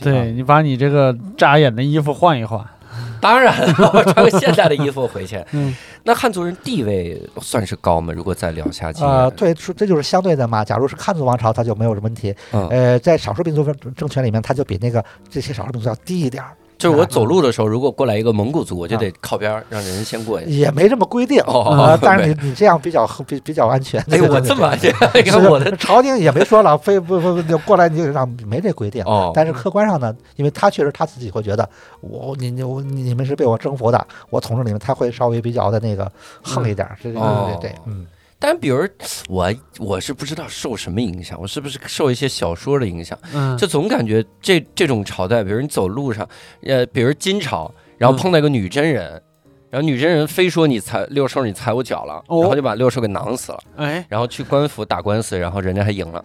[0.00, 0.10] 是。
[0.10, 2.64] 对你把你这个扎眼的衣服换一换，
[3.20, 3.54] 当然
[3.92, 5.44] 我穿个现代的衣服回去。
[5.52, 5.74] 嗯，
[6.04, 8.12] 那汉族人地位算是高吗？
[8.12, 10.64] 如果再聊下去啊，对，这就是相对的嘛。
[10.64, 12.34] 假如是汉族王朝，他就没有什么问题。
[12.50, 13.62] 呃，在少数民族
[13.96, 16.56] 政权里面，他就比那个这些少数民族要低一点儿。
[16.80, 20.46] 就是我走路的时候，如果过来一个蒙古族，我就得靠边让人先过去。
[20.46, 24.00] 也没这么规定，哦，但是你你这样比较比比较安全。
[24.10, 29.04] 哎，我这么安全，你看我的朝廷也没说了，非不不不过来你就让没这规定。
[29.04, 31.68] 哦，但是客观上呢，因为他确实他自己会觉得
[32.00, 36.10] 我你你你们是被我征服的，我统治你们，他会稍微比较的那个
[36.42, 36.88] 横一点。
[37.02, 38.06] 对对对对，嗯。
[38.42, 38.88] 但比如
[39.28, 43.16] 我，我是不知道受什么影响，我是不是受一些小说的影响？
[43.34, 46.26] 嗯，就总感觉这这种朝代，比如你走路上，
[46.62, 49.22] 呃，比如金朝，然后碰到一个女真人，
[49.68, 53.60] 然后女真人非说你踩六兽，你踩我脚了，然后就把六兽给囊死了。
[53.76, 56.24] 哎，然后去官府打官司，然后人家还赢了。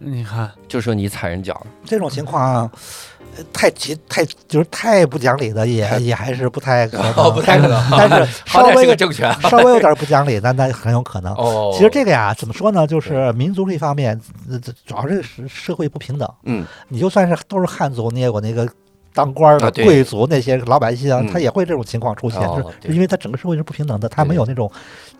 [0.00, 2.70] 你看，就说你踩人脚，这种情况。
[3.52, 7.80] 太极太就是太不讲理的，也也还是不太可能，不太可能。
[7.90, 11.32] 但是 稍微个政权，稍微有点不讲理，那那很有可能。
[11.34, 12.86] 哦，其实这个呀，怎么说呢？
[12.86, 14.20] 就是民族这一方面，
[14.84, 16.28] 主要是社会不平等。
[16.44, 18.68] 嗯，你就算是都是汉族，你也有那个
[19.14, 22.40] 当官的贵族，那些老百姓，他也会这种情况出现，
[22.80, 24.68] 就是因为他整个社会是不平等的，他没有那种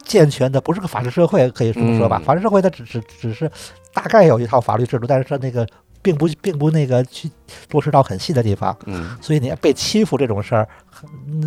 [0.05, 2.21] 健全的，不是个法治社会，可以这么说吧？
[2.25, 3.49] 法治社会它只只只是
[3.95, 5.65] 大概有一套法律制度，但是它那个。
[6.03, 7.30] 并不并不那个去
[7.70, 10.68] 落实到很细的地方，嗯，所以你被欺负这种事儿，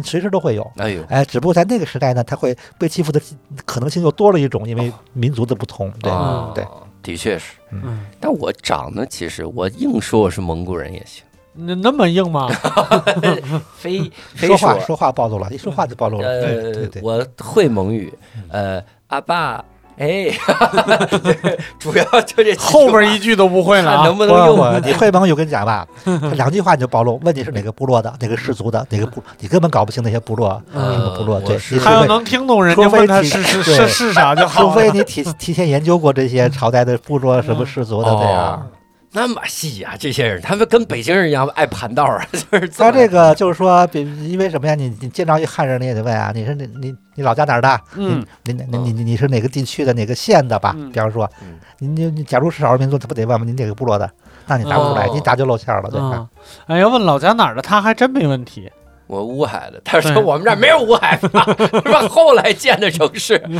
[0.03, 0.71] 随时都会有。
[0.77, 3.21] 哎呦，哎，只不过在那个时代呢，他会被欺负的
[3.65, 5.91] 可能性又多了一种，因为民族的不同。
[6.01, 6.11] 对
[6.55, 6.67] 对，
[7.03, 7.53] 的确是。
[7.71, 11.23] 嗯，但我长得其实我硬说我是蒙古人也行。
[11.53, 12.47] 那那么硬吗？
[13.75, 16.41] 非说话说话暴露了，一说话就暴露了。
[16.41, 18.13] 对对对，我会蒙语。
[18.49, 19.63] 呃，阿爸。
[20.01, 20.33] 哎，
[21.77, 24.81] 主要就这后边一句都不会了，能不能用啊？
[24.83, 25.87] 你会蒙语，我跟你讲吧，
[26.33, 27.19] 两句话你就暴露。
[27.23, 31.39] 问你是哪个部落的，哪个氏族的，哪个部， 你根本搞不清那些部落什么部落。
[31.41, 34.63] 对，他要能听懂人家问他是是是是啥就好。
[34.63, 38.67] 除非你提提前研究过这些朝代的部落什么氏族的这样。
[39.13, 44.73] 那么细呀，这些人他们跟北京人一样爱盘道啊， 就是他这个就是说，比因为什么呀？
[44.75, 47.81] 你你见着一汉人，你也得问啊，你是你你你老家哪儿的？
[47.95, 50.73] 嗯，你你你你你是哪个地区的哪个县的吧？
[50.93, 51.29] 比方说，
[51.79, 53.47] 你你你假如是少数民族，他不得问问？
[53.47, 54.09] 你哪个部落的？
[54.47, 56.27] 那你答不出来，你答就露馅了，对吧？
[56.67, 58.71] 哎，要问老家哪儿的，他还真没问题。
[59.11, 61.45] 我乌海的，他说我们这儿没有乌海， 是吧？
[62.09, 63.43] 后来建的城市。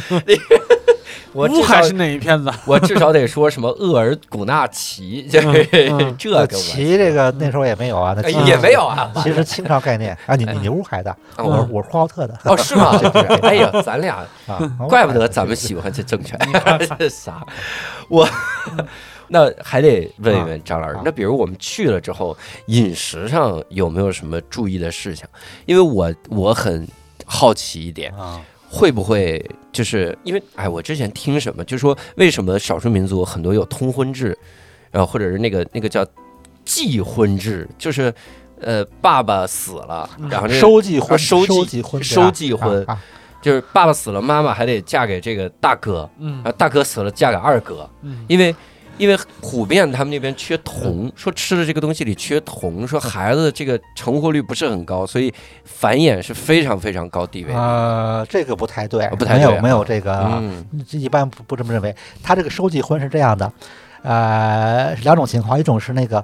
[1.34, 2.49] 乌海是哪一片子？
[2.66, 10.36] 我至少得说什么鄂尔古纳旗， 这个旗这个那时候也没有啊，那也没有啊，其实清朝概念啊。
[10.38, 12.38] 你你乌海的，我我是呼和浩特的。
[12.45, 12.97] 哦，是吗？
[13.43, 16.38] 哎呀，咱俩啊，怪不得咱们喜欢这政权。
[16.97, 17.45] 这啥？
[18.08, 18.28] 我
[19.32, 20.99] 那还得问一问张老师。
[21.05, 25.27] 那比如我们去了之后，饮食上有没有什么注意的事项？
[25.65, 26.86] 因为我我很
[27.25, 28.41] 好奇一点啊。
[28.73, 34.38] 会不会就是因为哎，我之前听什么，就说为什么少数民族很多有通婚制，
[34.91, 36.05] 然后或者是那个那个叫
[36.63, 38.13] 继婚制，就是
[38.61, 42.88] 呃爸爸死了，然后收继婚收继婚收继婚，
[43.41, 48.55] 就是爸爸死了，妈妈还得嫁给这个大哥，嗯，大哥死了嫁给二哥，嗯，因为。
[49.02, 55.34] 因为普遍他们那边缺铜，说吃的这个东西里缺铜，说孩子这个成活率不是很高，所以
[55.66, 57.52] 繁衍是非常非常高地位。
[57.52, 60.39] 呃，这个不太对，不太没有没有这个，
[60.91, 61.95] 一般不不这么认为。
[62.22, 63.52] 他这个收集婚是这样的，
[64.04, 66.24] 呃，两种情况，一种是那个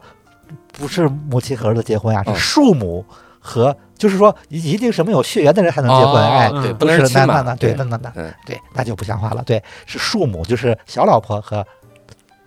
[0.72, 3.04] 不是母亲和儿子结婚啊，是庶母
[3.40, 8.12] 和，就是说一定什么有血缘的人才能结婚，哎，对，不是亲妈，对，那那那，
[8.46, 11.66] 对，那就不像话了，对，是庶母，就是小老婆和。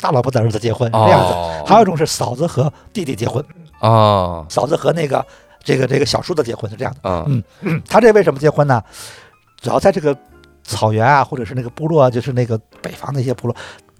[0.00, 3.44] 大老婆的儿子结婚这样子，还有一种是嫂子和弟弟结婚
[3.80, 5.24] 啊，嫂子和那个
[5.62, 7.24] 这个这个小叔子结婚是这样的
[7.62, 8.82] 嗯，他这为什么结婚呢？
[9.60, 10.16] 主要在这个
[10.62, 13.54] 草原啊，或者是那个部落，就是那个北方那些部落，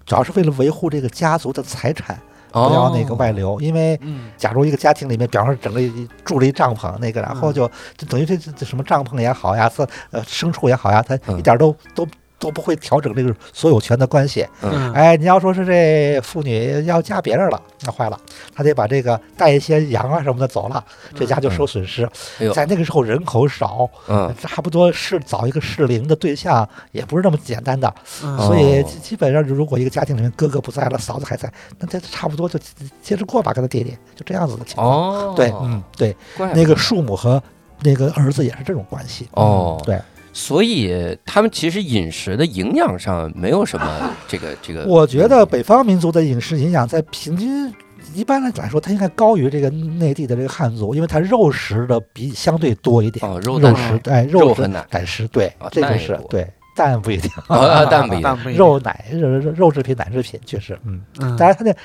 [0.05, 2.19] 主要是为了维护这个家族的财产
[2.51, 3.59] 不要那个外流。
[3.61, 3.99] 因为
[4.37, 5.79] 假如一个家庭里面，比方说整个
[6.25, 12.07] 住了一帐篷，那个然后就就等于这这什么帐篷也好呀，是呃牲畜也好呀，他一点都都。
[12.41, 14.45] 都不会调整这个所有权的关系。
[14.61, 18.19] 嗯，哎，你要说是这妇女要嫁别人了，那坏了，
[18.53, 20.83] 他得把这个带一些羊啊什么的走了，
[21.15, 22.09] 这家就受损失。
[22.53, 27.93] 在那个时候人口少，嗯，差不多是找一个适龄的对象也不是那么简单的，
[28.39, 32.59] 所以基本上如果一个家庭里面哥哥不在了，嫂子还在，那这差不多就
[33.03, 34.89] 接着过吧，跟他弟弟就这样子的情况。
[34.89, 36.15] 哦，对，嗯，对，
[36.55, 37.41] 那个庶母和
[37.83, 39.27] 那个儿子也是这种关系。
[39.33, 39.99] 哦，对。
[40.33, 44.85] 所以他们其实饮食的营养上没有什么这 个这个。
[44.85, 47.73] 我觉得北方民族的饮食营养在平均
[48.13, 53.25] 一般来说，它应该高于这个内地的这个汉族，因为它肉食的比相对多一点。
[53.25, 56.47] 哦，肉肉食，哎，肉和奶食，对，这就是对。
[56.75, 57.29] 蛋不一定，
[57.89, 61.01] 蛋不一定，肉奶肉肉制品、奶制品确实，嗯，
[61.37, 61.75] 当然它那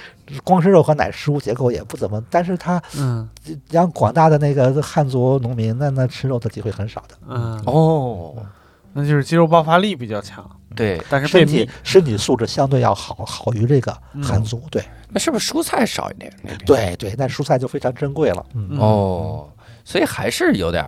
[0.45, 3.28] 光是肉和奶食物结构也不怎么，但是它，嗯，
[3.70, 8.34] 让广大的那个汉族农民，那那吃肉的机会很少的，嗯，哦，
[8.93, 16.32] 那就是肌肉爆发力比较强，对，但是身体身体素质相对要好，好于这个汉族，对，那是不是蔬菜少一点？
[16.64, 18.78] 对对，那蔬菜就非常珍贵了，嗯。
[18.78, 19.49] 哦，
[19.84, 20.84] 所以还是有点。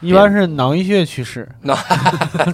[0.00, 1.74] 一般是脑溢血去世， 那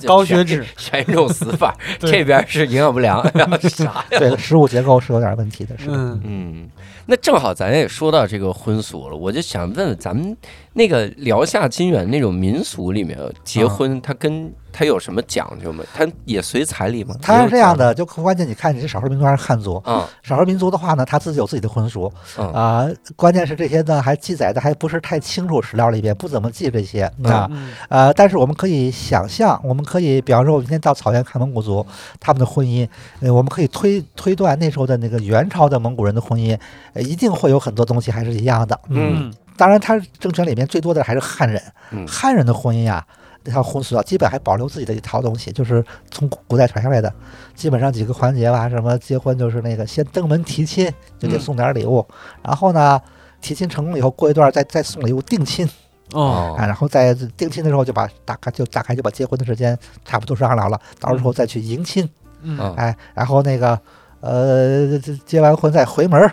[0.06, 1.76] 高血脂，选一种死法。
[2.00, 3.22] 这边是营养不良，
[3.68, 4.04] 啥呀？
[4.10, 6.70] 对，食物结构是有点问题的，是嗯嗯。
[7.06, 10.36] 那正好咱也说到这个婚俗了，我就想问问咱们
[10.74, 14.52] 那个辽夏金源那种民俗里面结婚，它跟。
[14.72, 15.84] 它有什么讲究吗？
[15.94, 17.14] 它也随彩礼吗？
[17.20, 20.08] 它是这样的，就关键你看你是少数民族还是汉族啊？
[20.22, 22.88] 少数民族的话呢，他自己有自己的婚俗啊。
[23.14, 27.50] 关键是这些呢还记载的还不是太清楚，史料里边不怎么记这些啊。
[27.88, 31.84] 呃，但是我们可以想象，我们可以，比方说我们今天到草原看蒙古族
[32.18, 32.88] 他们的婚姻，
[33.20, 36.58] 呃，我们可以推推断那时候的那个元朝的蒙古人的婚姻，
[36.94, 38.80] 呃，一定会有很多东西还是一样的。
[38.88, 41.62] 嗯，当然，他政权里面最多的还是汉人，
[42.08, 43.06] 汉人的婚姻啊。
[43.44, 47.12] 那套婚俗啊，基本还保留自己的一套东西，就是从古代传下来的。
[47.54, 52.06] 基本上几个环节吧，什么结婚就是那个先登门提亲，就得送点礼物。
[52.42, 53.00] 然后呢，
[53.40, 55.68] 提亲成功以后，过一段再再送礼物定亲。
[56.12, 62.08] 哦，然后在定亲的时候就把大概就大概就把结婚的时间差不多商量了，到时候再去迎亲。
[62.42, 63.78] 嗯，哎，然后那个
[64.20, 66.30] 呃，结完婚再回门。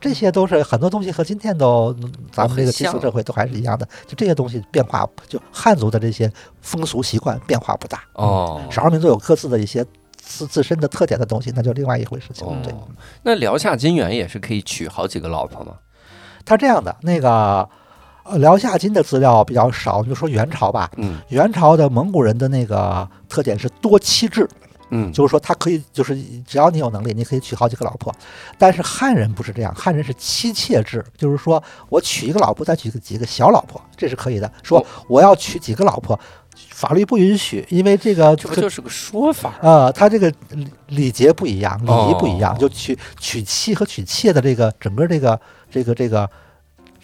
[0.00, 1.94] 这些都是很多东西和今天都
[2.30, 6.30] 咱们这个基础社会都还是一样的，就这些东西变化，就汉族的这些
[6.60, 8.60] 风俗习惯变化不大哦。
[8.70, 9.84] 少数民族有各自的一些
[10.16, 12.46] 自自身的特点的东西，那就另外一回事情。
[12.62, 12.72] 对，
[13.22, 15.74] 那辽夏金元也是可以娶好几个老婆吗？
[16.44, 17.68] 他这样的那个
[18.36, 20.90] 辽夏金的资料比较少，就说元朝吧。
[20.96, 24.48] 嗯，元朝的蒙古人的那个特点是多妻制。
[24.90, 26.16] 嗯，就是说他可以，就是
[26.46, 28.14] 只要你有能力，你可以娶好几个老婆。
[28.58, 34.52] 但是汉人不是这样，汉人是妻妾制，就是说我娶一个老婆，再娶个几个小老婆，这是可以的。
[34.62, 36.18] 说我要娶几个老婆，
[36.70, 39.92] 法律不允许，因为这个这不就是个说法啊？
[39.92, 40.32] 他这个
[40.88, 46.28] 礼节不一样，礼仪不一样，就娶娶妻和娶妾的这个整个这个这个这个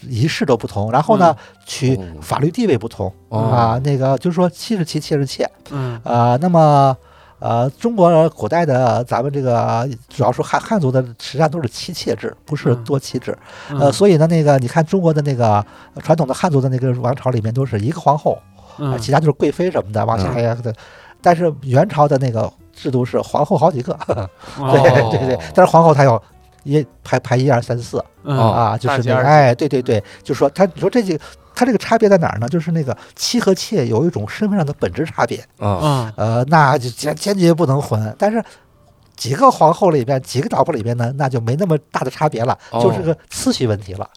[0.01, 0.91] 仪式都不同。
[0.91, 1.33] 然后呢，
[1.65, 6.97] 娶法律地位不同啊，那个就是说妻是妻，妾是妾，嗯啊，那么。
[7.39, 13.37] 呃，中国古代的咱们这个主要说汉汉族的实际上都是妻妾制，不是多妻制。
[13.79, 15.63] 呃，所以呢，那个你看中国的那个
[16.01, 18.37] 传统的汉族的那个王朝里面都是一个皇后，
[18.79, 20.73] 啊，其他就是贵妃什么的往下呀的。
[21.21, 23.97] 但是元朝的那个制度是皇后好几个，
[24.55, 25.39] 对对对。
[25.53, 26.21] 但是皇后她有
[26.67, 31.23] 一排排一二三四啊，就是那个哎，对对对，就是说他你说这几个。
[31.59, 32.47] 它这个差别在哪儿呢？
[32.47, 38.15] 就是那个妻和妾有一种身份上的本质差别啊，呃，那就坚坚决不能混。
[38.19, 38.43] 但是。
[39.17, 44.07] 几个皇后里边，几个老婆里边呢，那就没那么大的差别了，就是个次序问题了。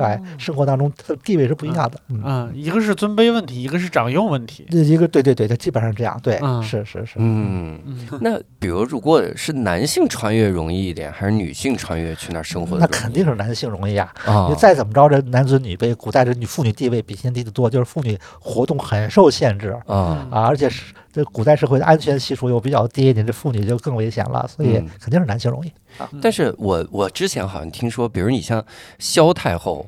[0.00, 2.00] 哎，生活当中它地位是不一样的。
[2.08, 4.66] 嗯，一个是尊卑问题，一个是长幼问题。
[4.70, 6.18] 一个对对对，它基本上这样。
[6.22, 7.16] 对，是是是。
[7.16, 7.78] 嗯，
[8.20, 12.78] 那比如如果是男性穿越容易一点，还是女性穿越去那儿生活？
[12.78, 14.10] 那肯定是男性容易啊。
[14.48, 20.94] 你再怎么着，这男尊女卑，古代这女妇女地位比现在低得多，就是妇女活动很受限制啊啊，而且是。
[21.16, 26.06] 这古代社会的安全系数又比较低，你这妇女就更危险了，所以肯定是男性容易啊。
[26.20, 28.62] 但是我我之前好像听说，比如你像
[28.98, 29.86] 萧太后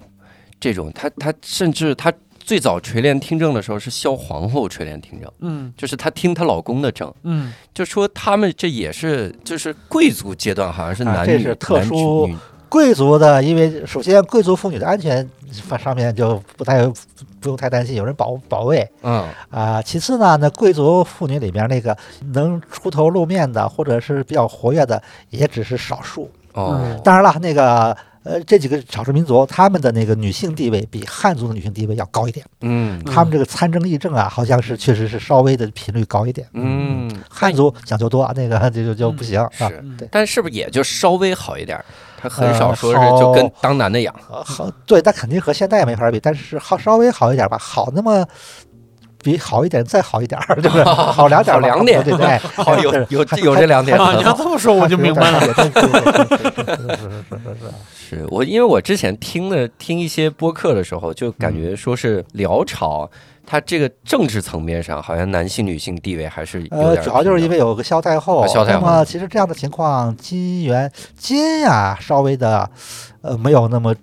[0.58, 12.26] 这种，她她甚至她最早垂帘听政的时候是萧皇后垂帘听政，嗯，就是她听她老公的政，嗯，就说他们这也是就是贵族阶段，好像是男女特殊
[12.68, 15.28] 贵族的，因为首先贵族妇女的安全
[15.78, 16.90] 上面就不太。
[17.40, 18.84] 不用太担心，有人保保卫。
[19.02, 21.96] 嗯啊，其次呢，那贵族妇女里边那个
[22.32, 25.00] 能出头露面的，或者是比较活跃的，
[25.30, 26.28] 也只是少数。
[26.54, 32.44] 哦，当然了，那个呃，这几个少数民族，他们的那个女性地位比汉族的女性地位要高一点。
[32.62, 36.44] 嗯，他们这个参政议政啊，好像是确实是稍微的频率高一点。
[36.54, 39.40] 嗯，汉族讲究多，那个就就就不行。
[39.52, 41.80] 是，但是不是也就稍微好一点？
[42.20, 48.26] 他很少说是就跟当男的养，好对，那肯定和现在没法比，但是好稍微好一点吧，好那么
[49.22, 53.96] 比好一点再好一点，对不对 好两点两点，对对， 好有有有这两点。
[54.16, 55.40] 你要这么说我就明白了。
[55.40, 55.70] 是是是
[57.30, 63.08] 是是，我因为我之前听的听一些播客的时候，就感觉说是辽朝。
[63.50, 68.46] 他这个政治层面上，好像男性、女性地位还是呃，主要就是因为有个萧太后。
[68.46, 68.80] 萧太后。
[68.80, 72.70] 那么其实这样的情况，金元金呀，稍微的
[73.22, 73.94] 呃没有那么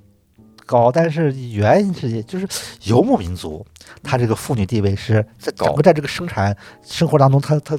[0.66, 2.48] 高，但是元是就是
[2.86, 3.64] 游牧民族，
[4.02, 7.78] 他这个妇女地位是在整个在这个生产生活当中，他他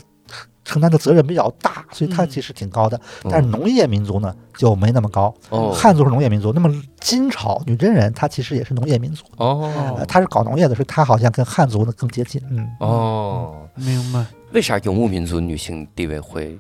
[0.67, 3.01] 承担的责任比较大，所以他其实挺高的。
[3.31, 5.33] 但是农业民族呢就没那么高。
[5.73, 6.69] 汉族是农业民族，那么
[7.01, 9.25] 金朝女真人她其实也是农业民族。
[9.37, 12.43] 哦，她是搞农业的，所以她好像跟汉族呢更接近。
[12.51, 14.27] 嗯，哦，明白。
[14.53, 16.59] 为啥游牧民族女性地位会？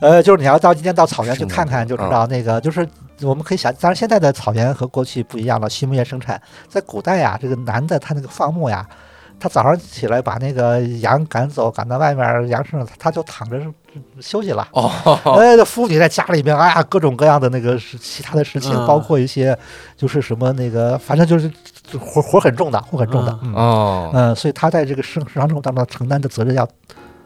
[0.00, 2.86] 呃，就是你要到今天到草原去看看就知道，那个就是
[3.22, 8.86] 我们可以想，当然现在的草原和过去不一样了，畜牧业生产，在古代呀，这个男的他那个放牧呀。
[9.40, 13.58] 他早上起来把那个羊赶走，赶到外面羊舍，他就躺着
[14.20, 14.68] 休息了。
[14.72, 14.90] 哦，
[15.38, 19.58] 哎，妇女在家里边，哎呀，各种各样的那个是其他的事情，包括一些
[19.96, 21.50] 就是什么那个，反正就是
[21.98, 23.32] 活活很重的，活很重的。
[23.54, 26.68] 哦，嗯，所以他在这个生生活当中承担的责任要。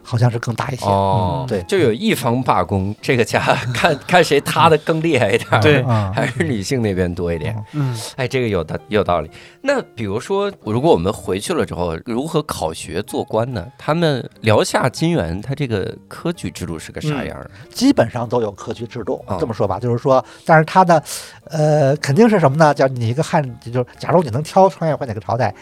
[0.05, 3.41] 好像是更大一些哦，对，就有一方罢工，这个家
[3.75, 5.83] 看 看谁塌的更厉害一点，对，
[6.13, 9.31] 还是女性那边多一点，嗯，哎，这个有道有道理。
[9.63, 13.67] 那比如说，如果我们回去了之后，如何考学做官呢？
[13.79, 17.51] 他们辽夏金元，他这个科举制度是个啥样？
[17.71, 21.03] 基本上都有科举制度，这么说吧，就是说，但是他的，
[21.51, 22.75] 呃，肯定是什么呢？
[22.75, 25.55] 叫你一个汉，就是假如你能挑穿越回哪个朝代。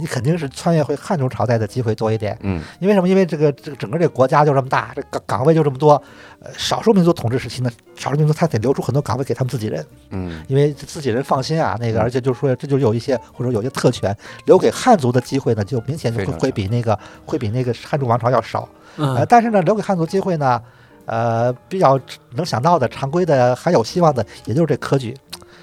[0.00, 3.08] 你肯定是穿越回汉族朝代的机会多一点，嗯，因为什么？
[3.08, 6.02] 因为这个这个整个这个国家就这么大，这岗岗位就这么多，
[6.40, 20.60] 呃，少数民族统治时期呢，少数民族他得留出很多岗位给他们自己人，嗯，因为自己人放心啊，那个，而且就是说，这就有一些或者有些特权留给汉族的机会呢，就明显就会会比那个会比那个汉族王朝要少，呃，但是呢，留给汉族机会呢，
[21.04, 22.00] 呃，比较
[22.34, 25.14] 能想到的常规的还有希望的，也就是这科举。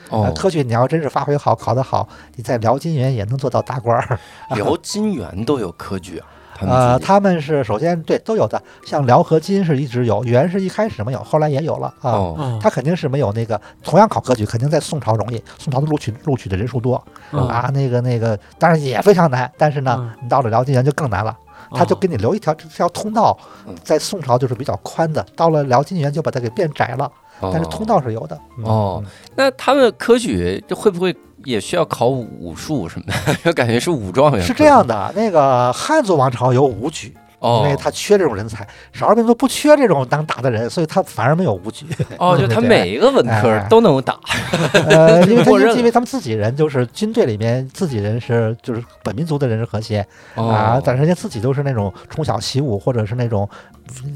[0.09, 4.19] 哦，科举你要真是发挥好，考得好，你在辽金元也能做到大官儿。
[4.55, 6.27] 辽金元都有科举啊？
[6.59, 12.59] 呃，他们是首先对都有的，像辽和金是一直有，元是一开始没有，后来也有了啊。
[12.59, 16.95] 他肯定是没有那个同样考科举，肯定在宋朝容易，宋朝的录取录取的人数多
[17.31, 17.69] 啊。
[17.71, 21.37] 那个那个当然也非常难，但是呢，你到了辽金元就更难了，
[21.75, 23.37] 他就给你留一条这条通道，
[23.83, 27.11] 在宋朝就是比较宽的，到了辽金元就把它给变窄了。
[27.41, 29.03] 但是通道是有的哦。
[29.35, 33.33] 那他们科举会不会也需要考武术什么的？
[33.45, 34.41] 就 感觉是武状元。
[34.41, 37.15] 是这样的，那个汉族王朝有武举。
[37.41, 41.85] 因为他缺这种人才，少数民族不缺这种能打的人，所以他反而没有武举。
[42.17, 44.19] 哦， 就他每一个文科都能打。
[44.89, 50.03] 呃，因为 他因为他们自己人就是军队里面自己人是就是本民族的人是核心
[50.35, 53.47] 啊，但是人家自己都是那种从小习武或者是那种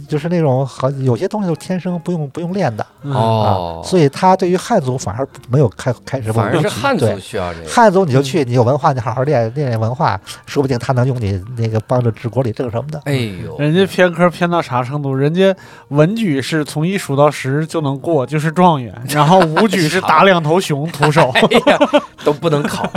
[0.08, 6.32] 就是那种好有些东西都天生不用不用练的哦，所以他对于汉族反而没有开开始。
[6.32, 7.70] 反而是汉族需要这个。
[7.70, 13.02] 汉族你就去，你有文化，你好好练练练文化，说不定他能用你那个帮着治国理政什么的。
[13.12, 15.14] 哎呦，人家偏科偏到啥程度？
[15.14, 15.53] 人家
[15.89, 21.34] 文举是从一数到十就能过，就是状元；然后武举是打两头熊徒手，
[22.24, 22.89] 都不能考，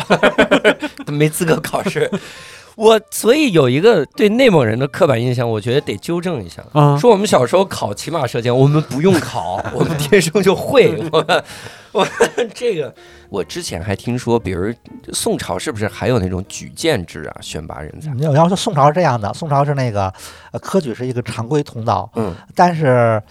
[1.04, 2.08] 都没资格考试。
[2.76, 6.62] 我所以有一个对内蒙人的刻板印象，我觉得得纠正一下。
[6.98, 10.94] 说我们小时候考骑马射箭，我们不用考， 我们天生就会。
[11.12, 11.24] 我
[11.92, 12.06] 我
[12.54, 12.92] 这个，
[13.28, 14.72] 我之前还听说，比如
[15.12, 18.12] 宋朝是不是还有那种举荐制啊，选拔人才？
[18.14, 20.12] 你要说宋朝是这样的，宋朝是那个
[20.60, 23.22] 科举是一个常规通道，嗯，但是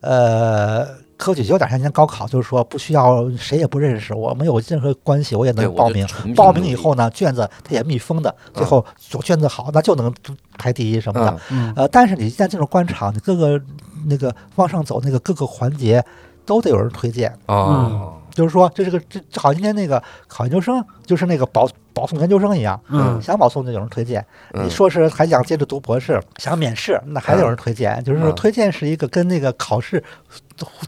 [0.00, 1.05] 呃。
[1.16, 6.06] 科举有点像高考，就是说不需要谁也不认识，我没有任何关系，我也能报名。
[6.34, 10.12] 报名以后呢，卷子它也密封的，最后做卷子好，那就能
[10.58, 11.40] 排第一什么的。
[11.74, 13.60] 呃，但是你一旦进入官场，你各个
[14.06, 16.04] 那个往上走，那个各个环节
[16.44, 18.12] 都得有人推荐啊。
[18.34, 24.22] 就是说，这是个这好像今天那个考研究生，就是那个保保送研究生一样，嗯，想保送就有人推荐。
[24.52, 28.04] 你硕士还想接着读博士，想免试，那还得有人推荐。
[28.04, 30.04] 就是说，推荐是一个跟那个考试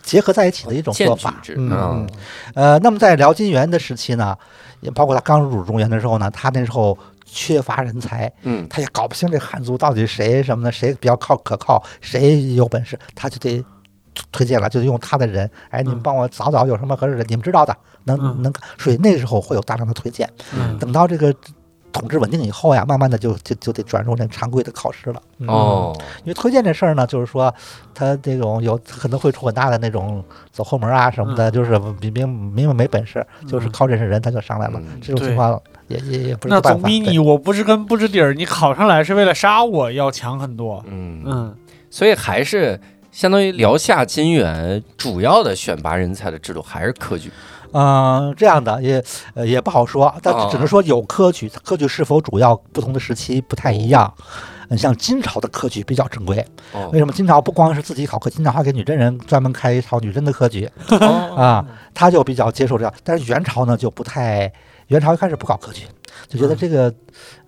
[0.02, 1.42] 结合在一起的一种做法。
[1.56, 2.08] 嗯，
[2.54, 4.36] 呃，那么在辽金元的时期呢，
[4.80, 13.64] 也包括他刚入主中原的时候呢，他那时候缺乏人才，嗯，他也搞不清这汉族到底谁什么的，谁比较靠可靠，谁有本事，他就得。
[14.32, 20.28] 推荐了，就用他的人，哎，你们帮我找找有什么合适的，你们知道的，能能，所以那时候会有大量的推荐。
[20.80, 21.32] 等到这个
[21.98, 25.22] 统治稳定以后呀，慢慢的就就就得转入那常规的考试了。
[25.46, 27.52] 哦，因为推荐这事儿呢，就是说
[27.94, 30.22] 他这种有可能会出很大的那种
[30.52, 34.80] 走后门啊什么的，就是明明明明没本事，就是靠认识人他就上来了。
[35.00, 40.84] 这种情况也也也不是那总比你我不知根不知底儿，你考上来是为了杀我要强很多。
[40.86, 41.56] 嗯嗯，
[41.90, 42.80] 所以还是。
[43.10, 47.32] 相当于辽夏金元主要的选拔人才的制度还是科举，
[47.72, 49.04] 嗯，这样的也
[49.34, 54.12] 呃也不好说，但只能说有科举，科举是否主要不同的时期不太一样。
[54.70, 56.36] 嗯，像金朝的科举比较正规，
[56.92, 60.70] 为什么金朝不光是自己考科，金朝还给女真人专门开一套女真的科举
[61.36, 61.64] 啊，
[61.94, 62.92] 他就比较接受这样。
[63.02, 64.52] 但是元朝呢就不太。
[64.88, 65.82] 元朝一开始不搞科举，
[66.28, 66.92] 就觉得这个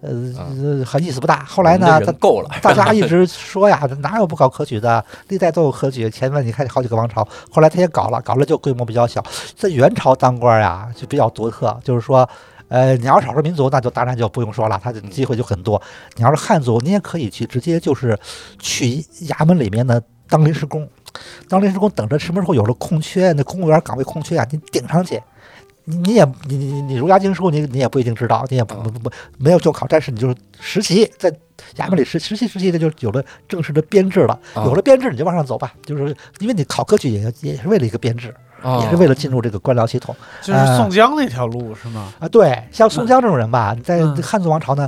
[0.00, 1.44] 呃很意思不大。
[1.44, 5.04] 后来呢，够了，大家 一直说呀，哪有不搞科举的？
[5.28, 6.08] 历代都有科举。
[6.10, 9.24] 前面你看好几个王朝，后来他也搞了，搞了就规模比较小。
[9.56, 12.28] 在元朝当官呀，就比较独特，就是说。
[12.68, 15.82] 呃，你要是少数民族，那就当然就不用说了，他的机会就很多。
[16.14, 18.16] 你要是汉族，你也可以去直接就是
[18.60, 20.88] 去衙门里面呢当临时工，
[21.48, 25.20] 当临时工等着什么时候有了空缺，那公务员岗位空缺啊，你顶上去。
[25.84, 31.30] 你你也你你你儒家经书，你你也不一定知道，你也不不不没有就考，但是你就是实习，在
[31.76, 34.38] 衙门里实实习实习的，就有了正式的编制了。
[34.56, 38.34] 有了编制，你就往上走吧，就是因为你考科举也也是为了一个编制。
[38.82, 42.12] 也是为了进入这个官僚系统，就是宋江那条路是吗？
[42.18, 44.86] 啊，对，像宋江这种人吧，在汉族王朝呢，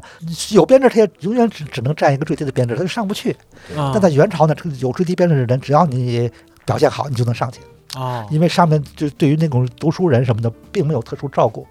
[0.50, 3.34] 有编制，他也永远只只能占一个最低的编制，他就上不去。
[3.74, 6.30] 但在元朝呢，这个有最低编制的人，只要你
[6.66, 7.60] 表现好，你就能上去
[7.94, 8.26] 啊。
[8.30, 11.66] 因为上面就对于那种读书人什么的，并没有特殊照顾，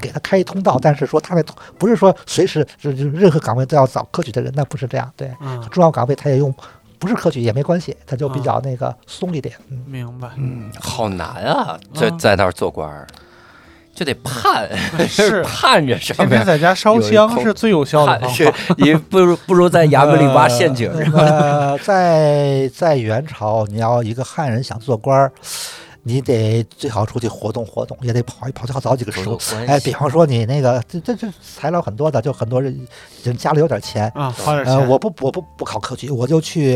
[0.00, 1.42] 给他开一通道，但是说他那
[1.78, 5.12] 不是说随时就就任何岗位都要找科举的人，那不是这样。
[5.16, 5.30] 对，
[5.70, 6.54] 重要岗位他也用。
[6.98, 9.56] 不是科举也没关系，他就比较那个松一点。
[9.86, 10.28] 明白。
[10.36, 13.06] 嗯，好难啊，在在那儿做官儿，
[14.00, 14.66] 就得盼，
[15.06, 16.42] 是盼着上面。
[16.42, 18.74] 在家烧香是最有效的方法。
[18.78, 20.90] 你不如不如在衙门里挖陷阱。
[21.14, 25.30] 呃，在在元朝，你要一个汉人想做官儿。
[26.02, 29.38] 你得最好出去活动活动，也得跑一跑，最好找几个熟。
[29.66, 32.74] 哎，比方说你那个，这这这材料很多的，就很多人
[33.22, 34.88] 人家里有点钱啊，花点钱。
[34.88, 36.74] 我不我不不考科举，我就去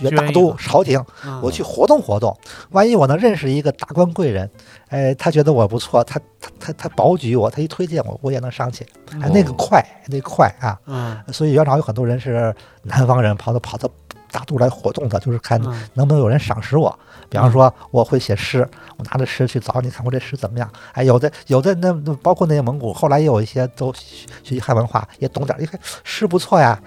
[0.00, 1.02] 元大都朝廷，
[1.42, 2.36] 我去活动活动。
[2.70, 4.48] 万一我能认识一个达官贵人，
[4.88, 8.86] 哎，他觉得我不错，他他他他保举我，他一推荐我，我也能上去。
[9.20, 10.78] 哎，那个快，那个快啊！
[10.86, 13.88] 嗯，所以元朝有很多人是南方人，跑到跑到
[14.30, 15.60] 大度来活动的，就是看
[15.94, 16.96] 能不能有人赏识我。
[17.28, 20.68] 比方说，我会写诗，我拿着诗去找你，看我这诗怎么样？
[20.92, 26.80] 哎，有的有的那包括那些蒙古，后来也有一些都学习汉文化，也懂点，一看诗不错呀。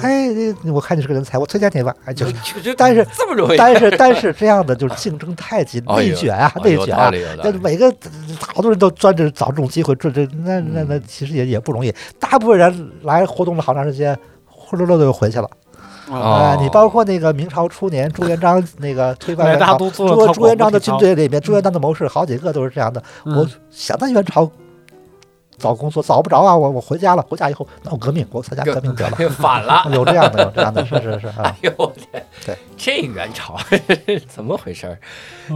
[0.00, 0.28] 哎，
[0.72, 1.92] 我看你是个人才，我推荐你吧。
[2.04, 2.26] 哎，就
[2.78, 7.10] 但是这么容易，但是但是这样的就是竞争太激， 内卷啊，内卷啊。
[7.42, 7.92] 那每个
[8.40, 11.92] 好多人都钻着找这种机会，这这那那那其实也也不容易。
[12.20, 15.50] 大部分人来活动了好长时间，呼噜噜的又回去了。
[16.10, 23.02] 啊，你包括那个明朝初年朱元璋 那个推翻元朝，朱朱元璋的军队里面，朱元璋的谋士好几个都是这样的。
[23.24, 24.50] 我想在元朝
[25.58, 31.34] 找工作找不着啊，我我回家了，回家以后闹革命，我参加革命得了，反了， 有这样的，有这样的，是是是啊。
[31.42, 33.56] 哎呦我天， 对，这元朝
[34.28, 34.96] 怎么回事？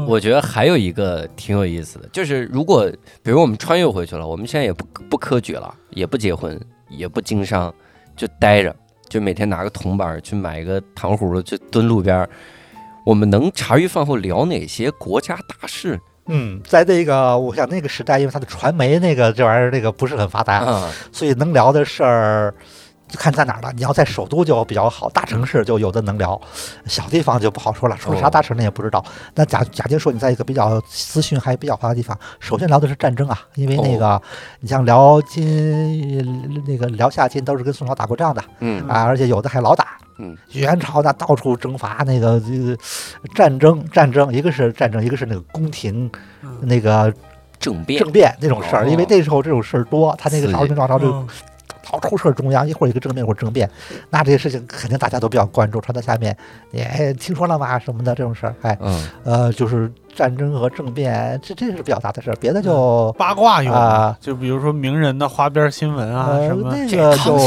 [0.09, 2.91] 我觉得还有一个挺有意思的，就是如果
[3.23, 7.73] 比如我们穿越回去了，我们现在也不不科举了，也不结婚，也不经商，
[8.17, 8.75] 就待着。
[9.13, 12.27] 就每天拿个铜板去买一个糖葫芦，就蹲路边儿。
[13.05, 16.01] 我们能茶余饭后聊哪些国家大事？
[16.29, 20.65] 嗯，在那个我想那个时代，因为它的传媒那个这玩意儿那个不是很发达，
[21.13, 22.55] 所以能聊的事儿。
[23.13, 23.71] 就看在哪儿了。
[23.77, 26.41] 你要在首都就比较好，大城市就有的能聊，
[26.87, 27.97] 小地方就不好说了。
[27.99, 29.05] 说啥大城市也不知道。
[29.35, 34.21] 那假假定说你在一个比较资讯还比较发达的地方，首先聊的是战争啊，因为那个
[34.61, 39.99] 你像辽金那个辽夏金都是跟宋朝打过仗的，嗯啊，而且有的还老打。
[40.17, 42.79] 嗯，元朝那到处征伐，那个这个
[43.35, 46.11] 战争战争，一个是战争，一个是那个宫廷
[46.63, 47.13] 那个
[47.59, 51.27] 政变政变那种事儿，因为那时候这种事儿多，他那个朝廷王朝就。
[51.93, 53.71] 老出事中央一会儿一个政变，一会儿政变，
[54.11, 55.81] 那这些事情肯定大家都比较关注。
[55.81, 56.37] 传到下面，
[56.71, 56.85] 你
[57.15, 57.79] 听说了吗？
[57.79, 58.79] 什么的这种事儿，哎，
[59.25, 59.93] 呃，就是。
[60.15, 66.75] 战争和政变，这这是比较大的事儿，别的就八卦用啊，就比如说名人的花边新闻啊什么。
[66.75, 67.39] 那个就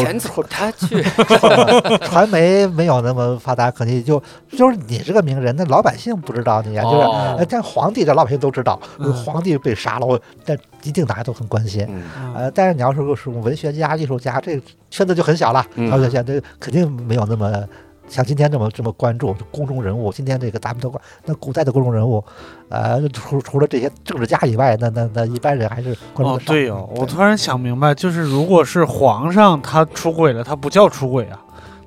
[0.49, 1.01] 他去
[2.05, 8.80] 传媒没有那么发达，肯定就就是你这个名人，那老百姓不知道你啊，就是但皇帝，这老百姓都知道，
[9.24, 11.88] 皇帝被杀了，我但一定大家都很关心。
[12.34, 14.59] 呃，但是你要是是文学家、艺术家，这
[14.89, 17.63] 圈子就很小了，而且现在肯定没有那么。
[18.08, 21.01] 像今天这么这么关注公众人物，今天这个咱们都管。
[21.26, 22.24] 那古代的公众人物，
[22.70, 31.39] 呃，除除了这些政治家以外，那那那一般人还是关注哦，对哦，我突然想明白，就是如果是皇上他出轨了，他不叫出轨啊，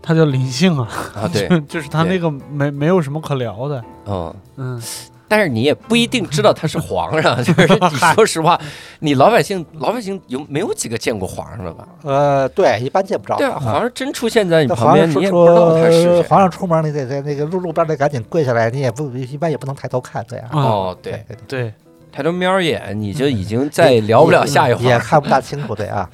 [0.02, 0.88] 他叫临幸啊。
[1.14, 3.84] 啊，对， 就是他那个没没有什么可聊的。
[4.06, 4.82] 嗯嗯。
[5.28, 8.58] 但是你也不一定知道他是皇上， 就是 你说实话，
[9.00, 11.86] 你老百姓老百姓有没有几个见过皇上的吧？
[12.02, 13.36] 呃，对，一般见不着。
[13.36, 20.48] 对啊，皇上真出现在你旁边，你也不知道他是皇上出门，你得在那个路路边得赶紧跪下来，你也不一般也不能抬头看，对啊。
[20.52, 21.74] 哦，对对对，
[22.10, 26.08] 抬头瞄一眼，你就已经再聊不了下一话，也看不大清楚，对啊。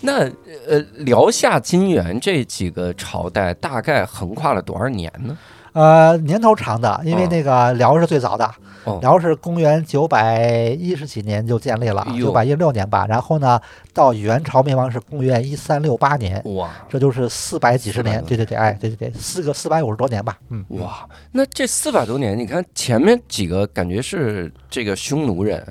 [0.00, 0.20] 那
[0.68, 5.36] 呃，辽夏金元这几个朝代大概横跨了多少年呢？
[5.78, 8.52] 呃，年头长的，因为那个辽是最早的，
[9.00, 10.44] 辽是公元九百
[10.76, 13.06] 一十几年就建立了，九百一十六年吧。
[13.08, 13.60] 然后呢，
[13.94, 18.20] 到元朝灭亡是公元一三六八年，哇，这就是四百几十年。
[18.24, 20.36] 对对对，哎，对对对，四个四百五十多年吧。
[20.48, 25.64] 嗯，哇，那这四百多年，你看前面几个感觉是这个匈奴人，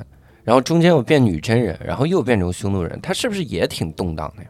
[0.45, 4.49] 然后中间又变女真人，然后又变成匈奴人，他是不是也挺动荡的呀？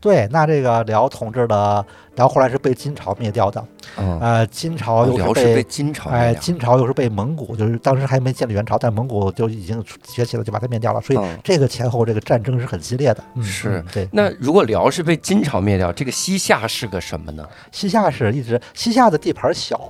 [0.00, 1.84] 对，那这个辽统治的
[2.18, 3.64] 辽后后来是被金朝灭掉的，
[3.96, 11.00] 呃，金朝又是被金朝哎，金朝又是被蒙古，就是当时还没建立元朝，但蒙古就已经崛起了，就把它灭掉了。
[11.00, 13.22] 所以这个前后这个战争是很激烈的。
[13.40, 14.08] 是，对。
[14.12, 17.46] 那如果辽是被金朝灭掉，这个西夏是个什么呢？
[17.70, 19.80] 西夏是一直西夏的地盘小，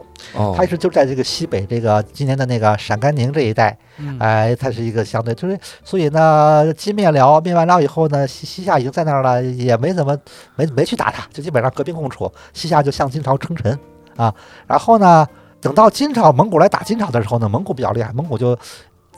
[0.54, 3.76] 它是就在这个西北这个今年的那个陕甘宁这一带。
[4.20, 10.16] 哎，它是一个相对，就是所以呢，金灭辽，灭完辽以后呢，西西夏已经在那儿了，也没怎么
[10.56, 12.17] 没没去打它，就基本上和平共处。
[12.54, 13.78] 西夏就向金朝称臣
[14.16, 14.34] 啊，
[14.66, 15.26] 然后呢，
[15.60, 18.56] 等到金朝蒙古来打金朝的时候呢，蒙古比较厉害，蒙古就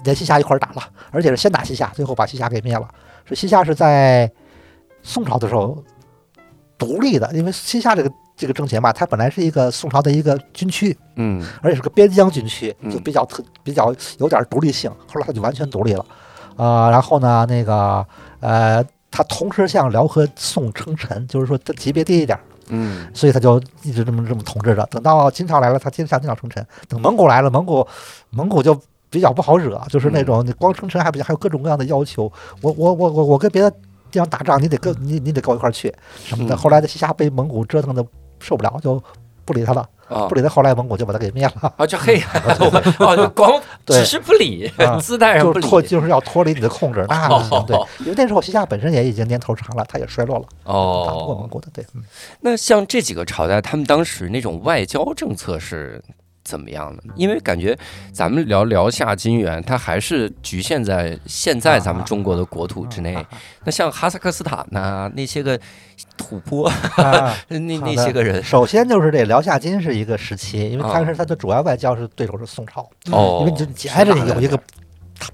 [0.04, 2.88] 连西夏一块儿打了，而且是先打西夏，最后把西夏给灭了。
[3.24, 4.30] 是西夏是在
[5.02, 5.82] 宋朝的时候
[6.76, 8.12] 独立的，因为西夏这个。
[8.40, 14.90] 这个政权吧，它本来是一个宋朝的一个军区，嗯，而且是个边疆军区，就比较特比较有点独立性。
[15.06, 16.06] 后来它就完全独立了，
[16.56, 18.02] 呃，然后呢，那个
[18.40, 22.40] 呃，它同时向辽和宋称臣，就是说它级别低一点，
[22.70, 24.86] 嗯，所以他就一直这么这么统治着。
[24.86, 26.66] 等到金朝来了，他接着向金朝称臣。
[26.88, 27.86] 等蒙古来了，蒙古
[28.30, 28.78] 蒙古就
[29.10, 32.30] 比较不好惹，就是那种你光称臣还不行，还有各种各样的要求。
[32.62, 33.70] 我我我我我跟别的
[34.10, 35.94] 地方打仗，你得跟你你得跟我一块去
[36.24, 36.56] 什么的。
[36.56, 38.04] 后来的西夏被蒙古折腾的。
[38.42, 38.94] 受不了就
[39.44, 39.88] 不理他了，
[40.28, 40.48] 不理他。
[40.48, 41.74] 后来蒙古就把他给灭了。
[41.76, 42.20] 啊，就嘿，
[42.98, 44.70] 哦，就光 只是不理，
[45.00, 47.04] 姿态上不理，脱就是要脱离你的控制。
[47.08, 50.44] 那不行，对，因为那时候西夏本身也已经年头长了，他也衰落了。
[50.64, 51.84] 哦，打不过蒙古的，对。
[52.40, 56.02] 那像这几个朝代，他们当时那种外交政策是？
[56.42, 57.02] 怎么样呢？
[57.16, 57.76] 因为感觉
[58.12, 63.24] 咱们聊辽夏金元，它还是局限在现在咱们中国的国土之内。
[63.64, 65.58] 那像哈萨克斯坦呐，那些个
[66.16, 66.70] 吐蕃，
[67.48, 74.58] 那那些个人，首先就是这辽夏金是一个时期，因为它是它的主要外交是对手是宋朝，哦，因为你就紧挨着你有一个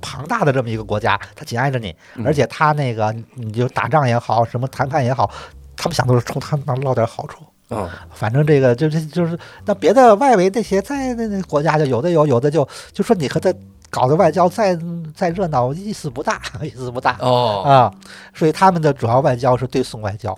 [0.01, 1.95] 庞大的这么一个国家，它紧挨着你，
[2.25, 5.31] 而且它那个你就打仗也好，什么谈判也好，
[5.77, 7.45] 他们想都是冲他那捞点好处。
[7.71, 13.53] 嗯，反正这个就是就是那别的外围那些在那那国家就有的有有的就就说你和他
[13.91, 14.79] 搞的外交再
[15.15, 17.63] 再热闹意思不大意思不大哦。
[17.67, 17.93] 啊，
[18.35, 20.37] 所以他们的主要外交是对宋外交，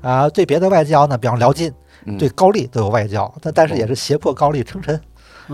[0.00, 1.72] 啊对别的外交呢，比方辽金
[2.18, 5.00] 对高丽都有外交，但但是也是胁迫高丽称臣。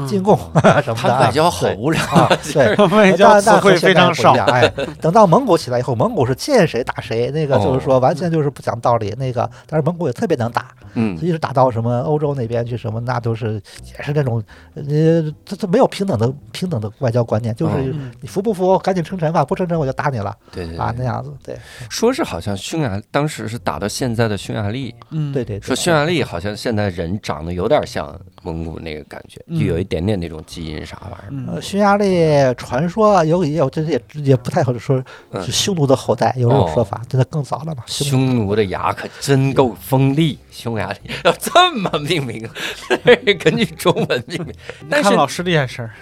[0.07, 0.37] 进贡
[0.83, 2.03] 什么 的，外交好无聊，
[2.53, 4.33] 对，外交词汇非常少。
[4.33, 4.69] 哎，
[5.01, 9.15] 等到蒙古起来以后，蒙古是见谁打谁，那个就是说完全就是不讲道理。
[9.19, 13.55] 那个，但是蒙古也特别能打，嗯，一直打到什么欧洲那边去，什么那都是
[13.97, 14.43] 也是那种，
[14.75, 21.57] 呃，他他没有平等的平等的外交观念，就是你服不服，赶紧称臣吧，不称臣我就打你了，对对啊那样子，对。
[21.89, 29.86] 说是好像匈牙当时是打到现在的匈牙利，嗯，对对，说匈牙利好像现在人长得有点像蒙古那个感觉，就有一。
[29.87, 31.61] 点点那种基因啥玩意儿？
[31.61, 35.03] 匈牙利传说有也有，这也也不太好说，
[35.45, 37.83] 是匈奴的后代，有这种说法，真的更早了嘛？
[37.87, 42.49] 匈奴的牙可真够锋利，匈牙利要这么命名，
[43.41, 44.55] 根据中文命名。
[44.91, 45.93] 但是老师的眼神儿。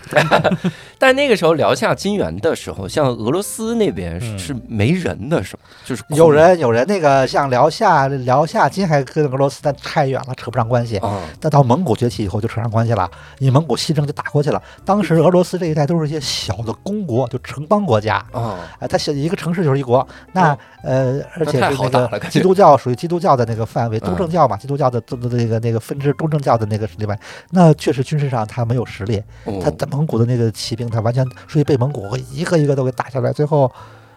[0.99, 5.63] 但那个时候辽夏金元的时候，像俄罗斯那边是没人的，是吗？
[5.85, 11.01] 就是有人有人，那个像辽夏辽夏金还跟俄罗斯但太远了，扯不上关系。
[11.41, 13.75] 但到蒙古崛起以后就扯上关系了，你蒙古。
[13.85, 14.63] 西征就打过去了。
[14.83, 18.59] 当时俄罗斯这一带都是一些小的公国，就城邦国家啊。
[18.79, 20.07] 哎，它小一个城市就是一国。
[20.33, 27.19] 那呃，而且是那个基督教属于基督教的那个范围，东正教嘛，基督教的这那个那个分支，东正教的那个里面，
[27.51, 29.23] 那确实军事上他没有实力。
[29.63, 33.31] 他在蒙古的那个骑兵，他完全属于被蒙古一个一个都给打下来。
[33.33, 33.71] 最后，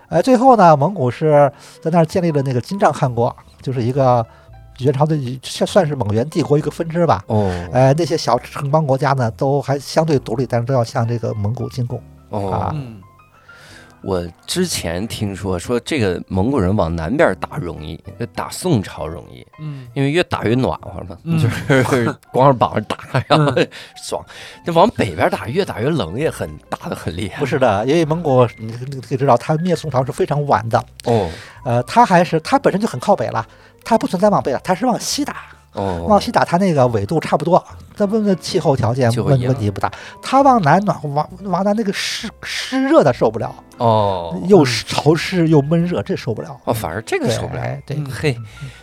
[0.07, 4.25] 哎，最后呢，蒙古是在那儿建立了那个金帐汗国，就是一个。
[4.79, 7.23] 元朝的算算是蒙元帝国一个分支吧。
[7.27, 12.01] 哦，呃，那些小城邦国家呢，都还相对独立，但是都要向这个蒙古进贡。
[12.29, 12.75] 哦，啊
[14.03, 17.99] 我之前听说说这个蒙古人往南边打容易，
[18.33, 19.45] 打宋朝容易。
[19.59, 22.97] 嗯，因为越打越暖和嘛，就是 光着膀子打
[23.27, 23.51] 然后
[24.01, 24.23] 爽。
[24.63, 27.39] 那往北边打越打越冷，也很打的很厉害。
[27.39, 28.71] 不是的，因为蒙古你
[29.01, 30.77] 可以知道，他灭宋朝是非常晚的。
[31.05, 31.27] 哦，
[31.65, 33.45] 呃，他还是他本身就很靠北了。
[33.87, 35.37] 它不存在往北打，它是往西打。
[35.71, 37.63] 哦，往西打，它那个纬度差不多，
[37.95, 39.89] 它问的气候条件问问题不大。
[40.21, 43.55] 它往南暖和，往往南那个湿湿热的受不了。
[43.77, 46.59] 哦，又潮湿又闷热，这受不了。
[46.65, 47.63] 哦，反而这个受不了。
[47.85, 48.37] 对，嘿，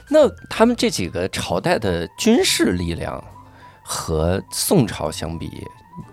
[0.08, 3.22] 那他们这几个朝代的军事力量
[3.82, 5.50] 和宋朝相比，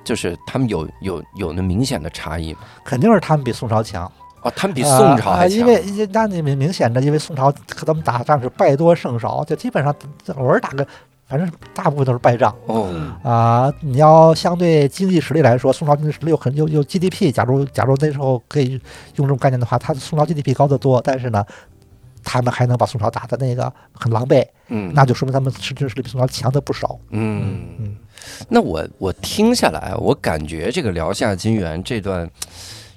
[0.04, 2.60] 就是他们有有有那明显的差异吗？
[2.84, 4.12] 肯定是他们比宋朝强
[4.42, 5.58] 哦，他们比宋朝还强。
[5.58, 9.96] 因为那你明明显的，因为宋朝和他们打仗是败多胜少，就基本上
[10.36, 10.86] 偶尔打个。
[11.28, 12.89] 反正大部分都是败仗哦
[13.24, 13.74] 啊！
[13.80, 17.32] 你要相对经济实力来说，宋朝经济实力有很有有 GDP。
[17.32, 18.72] 假如假如那时候可以
[19.16, 21.42] 用这种概念的话，他宋朝 GDP 高得多，但是呢，
[22.22, 27.00] 他们还能把宋朝打的那个很狼狈，嗯，那就说明他们实质实力比宋朝强的不少。
[27.12, 27.96] 嗯嗯，
[28.50, 32.30] 那我我听下来，我感觉这个辽夏金元这段。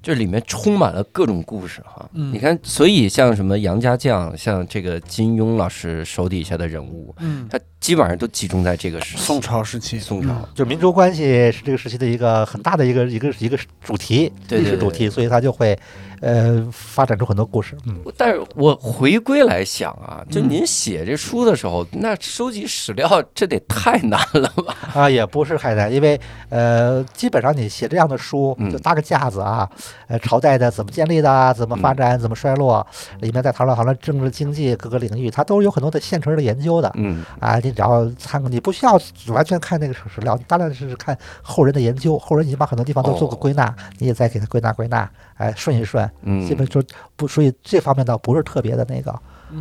[0.04, 15.78] 这里面充满了各种故事哈，你看，所以像什么杨家将，像这个金庸老师手底下的人物，嗯，他基本上都集中在这个时期宋朝时期，宋朝就民族关系是这个时期的一个很大的一个一个一个主题，历史主题，所以它就会。
[16.20, 17.76] 呃，发展出很多故事。
[17.84, 24.74] 嗯，但是我回归来想啊，就您写这书的时候，那收集史料这得太难了吧？
[24.94, 26.18] 啊，也不是太难，因为
[26.48, 29.68] 呃，基本上你写这样的书，就搭个架子啊，
[30.06, 32.86] 呃，朝代的怎么建立的，怎么发展，怎么衰落，
[33.20, 36.90] 里面再讨论讨论政治经济各个领域，它都有很多的现成的研究的。
[36.94, 38.98] 嗯，啊，你只要参，你不需要
[39.28, 46.08] 完全看那个史料，你大量是看后人的研究，后人已经把很多地方都做过归纳，你也再给它归纳归纳，哎，顺一顺。
[46.22, 46.82] 嗯，基本就
[47.16, 49.10] 不，所以这方面倒不是特别的那个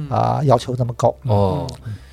[0.09, 1.67] 啊，要求那么高哦。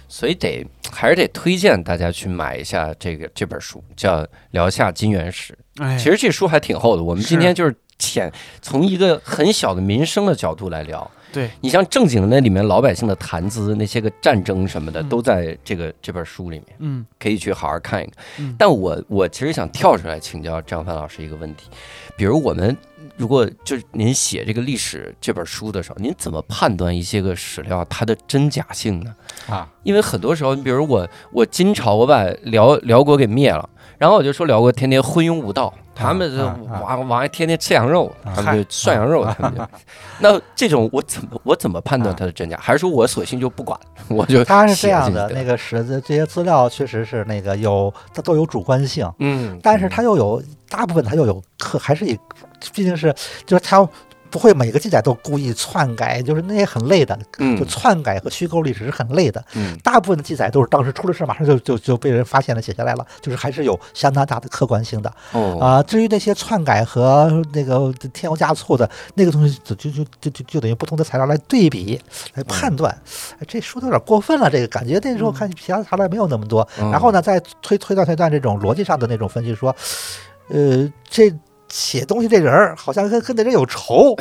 [0.09, 5.57] 所以得还是得推荐大家去买一下这个这本书，叫《聊下金元史》。
[5.85, 7.03] 哎其实这书还挺厚的。
[7.03, 8.31] 我们今天就是浅
[8.61, 11.09] 从一个很小的民生的角度来聊。
[11.33, 16.77] 对你像正经的那里面老百姓的谈资，那些个战争什么的，都在这个这本书里面。
[16.79, 18.57] 嗯，可以去好好看一看。
[18.59, 21.69] 但我我其实想跳出来请教张帆老师一个问题，
[22.17, 22.77] 比如我们。
[23.17, 29.15] 如果就是您写这个历史这本书的时候，您怎么判断一些个史料它的真假性呢？
[29.47, 33.69] 啊，因为很多时候，你比如我我金朝我把辽辽国给灭了，
[33.99, 36.43] 然后我就说辽国天天昏庸无道，他们是
[36.83, 39.67] 往往爱天天吃羊肉，他们就涮羊肉，他们就。
[40.19, 42.59] 那这种我怎么我怎么判断它的真假？
[42.61, 43.79] 还是说我索性就不管？
[44.09, 52.19] 我就他是这样的，那个史的这些资料确实是那个有，它都有主观性，嗯，但是它又有大部分它又有可还是以。
[52.75, 53.11] 毕竟是，
[53.47, 53.89] 就是他
[54.31, 57.19] 不会每个记载都故意篡改，就是那也很累的。
[57.39, 59.45] 嗯，就篡改和虚构历史是很累的。
[59.55, 65.13] 嗯，大部分的记载都是当时出了事，马上就就就被人发现了，写下来了，就是还是有相当大的客观性的。
[65.33, 72.01] 哦，啊，至于那些篡改和那个添油加醋的那个东西，就就就就就就等于不同的材料来对比
[72.35, 72.97] 来判断。
[73.49, 76.67] 这说的有点过分了，这个感觉那时候看其他材料没有那么多。
[76.77, 79.75] 然后呢，再推推断推断这种逻辑上的那种分析，说，
[80.49, 81.33] 呃，这。
[81.71, 84.15] 写东西这人儿好像跟跟那人有仇，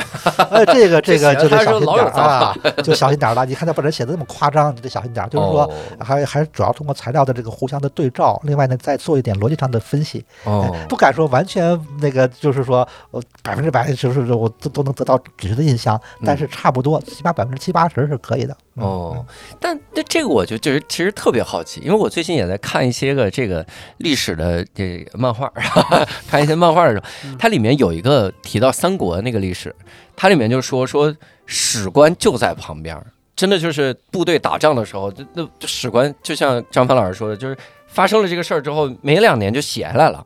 [0.50, 3.46] 呃，这个 这个就得小心点儿啊，就小心点儿了。
[3.46, 5.30] 你看他把人写的那么夸张，你得小心点儿。
[5.30, 5.70] 就是说，
[6.00, 10.24] 还还主要通过材料的这个互相的对照，另外呢再做一点逻辑上的分析。
[10.44, 18.56] 哦，不敢说完全那个，就是说呃百分之百就是我都都能得到准确的印象，但是差不多起码百分之七八十是可以的。
[18.80, 19.26] 哦，
[19.60, 23.66] 但那这个我就就是其实特别好奇，因为我最近也在看一些个这个
[23.98, 25.52] 历史的这漫画，
[26.28, 27.38] 看一些漫画的时候。
[27.38, 29.76] 它里面有一个提到三国那个历史，
[30.16, 31.16] 它里面就说说
[31.46, 32.98] 史官就在旁边，
[33.36, 37.58] 真的就是部队打仗的时候，那史官就像张帆老师说的，就是
[37.88, 40.26] 发生了这个事儿之后，没两年就写下来了。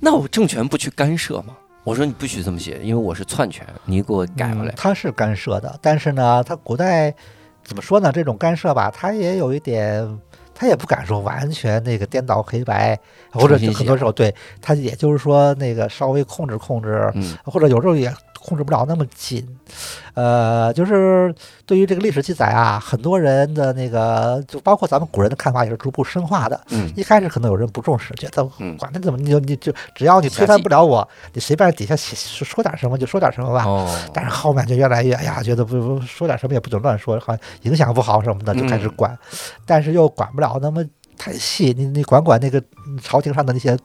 [0.00, 1.56] 那我政权不去干涉吗？
[1.84, 4.72] 我说你不许这么写，因为我是篡权，你给我改回来。
[4.76, 7.12] 他是干涉的，但是呢，他古代
[7.64, 8.10] 怎么说呢？
[8.12, 10.18] 这种干涉吧，他也有一点。
[10.54, 12.96] 他也不敢说完全那个颠倒黑白，
[13.32, 17.10] 或者很多时候对他，也就是说那个稍微控制控制，
[17.44, 18.12] 或者有时候也。
[18.44, 19.46] 控制不了那么紧，
[20.14, 21.32] 呃，就是
[21.64, 26.60] 对于这个历史记载啊，很多人的那个，就包括咱们古人的看法也是逐步深化的。
[26.70, 28.44] 嗯，一开始可能有人不重视，觉得
[28.76, 33.64] 管他怎么，你就你就只要你推翻不了我，你随便底下写说点什么就说点什么吧。
[33.64, 33.88] 哦。
[34.12, 39.16] 但是后面就越来越，哎呀，觉得不不说点什么也不准乱说，好像影响不好什么的，就开始管，
[39.64, 40.84] 但是又管不了那么
[41.16, 42.60] 太细，你你管管那个
[43.00, 43.78] 朝廷上的那些。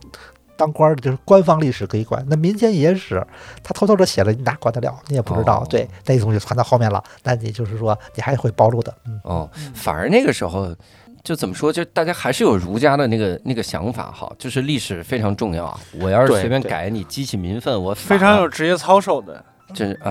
[0.57, 3.25] 当官的就是官方历史可以管，那民间野史
[3.63, 4.99] 他偷偷的写了，你哪管得了？
[5.07, 5.65] 你也不知道。
[5.69, 8.93] 对，那些东西传到后面了，那你就是说你还会暴露的。
[9.23, 10.75] 哦，反而那个时候
[11.23, 15.79] 就怎么说，就大家还是有儒家的那个那个想法哈，就是历史非常重要。
[16.01, 19.43] 我要是随便改，你激起民愤，我非常有职业操守的。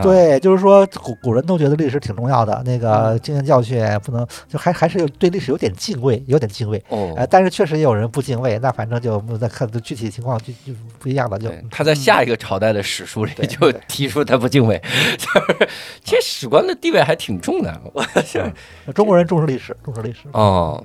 [0.02, 6.82] 对，就是说古古人都觉得历史挺重要的，那个经验教训不能就还还是有对历史有点敬畏，有点敬畏。
[6.88, 11.38] 哦，但是确实也有人不敬畏，那反正就再看具体情况就就不一样了。
[11.38, 14.80] 就他在下一个朝代的史书里就提出他不敬畏，
[15.18, 15.68] 就是
[16.04, 17.80] 其实史官的地位还挺重的。
[17.92, 18.52] 我想
[18.94, 20.20] 中国人重视历史，重视历史。
[20.32, 20.82] 哦，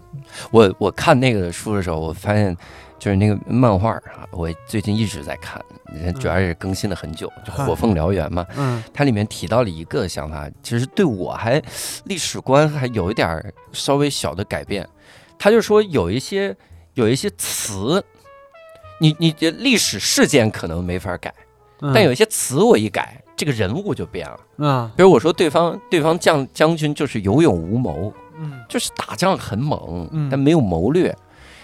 [0.52, 2.56] 我我看那个书的时候，我发现。
[3.02, 5.60] 就是那个漫画啊，我最近一直在看，
[6.20, 8.46] 主要是更新了很久，就《火凤燎原》嘛。
[8.56, 11.60] 嗯，它里面提到了一个想法，其实对我还
[12.06, 14.88] 历史观还有一点稍微小的改变。
[15.40, 16.56] 他就说有一些
[16.94, 18.04] 有一些词，
[19.00, 21.34] 你你的历史事件可能没法改，
[21.96, 24.40] 但有一些词我一改，这个人物就变了。
[24.58, 28.14] 嗯，比如我说对方对方将将军就是有勇无谋。
[28.38, 31.16] 嗯，就是打仗很猛，但没有谋略。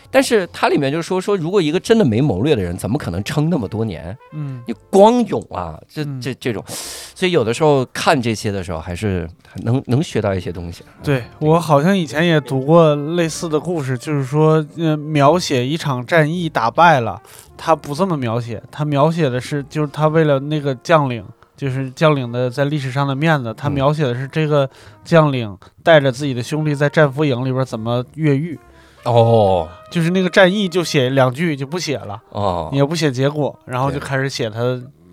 [0.09, 4.17] 但是它里面就说说，如果一个真的没谋略的人，怎么可能撑那么多年？
[4.33, 9.27] 嗯，你光勇啊，这这这种，所以有的时候看这些的时候，还是
[9.63, 10.83] 能能学到一些东西。
[11.03, 17.21] 对我好像以前也读过类似的故事，就是说，呃，描写一场战役打败了，
[17.55, 21.23] 他不这么描写，他描写的是，就是他为了那个将领。
[21.57, 24.69] 就是将领的在历史上的面子，他描写的是这个
[25.03, 28.59] 将领带着自己的兄弟在战俘营里边怎么越狱。
[29.03, 34.59] 哦，就是那个战役就写两句就不写了，哦，也不写结果，然后就开始写他。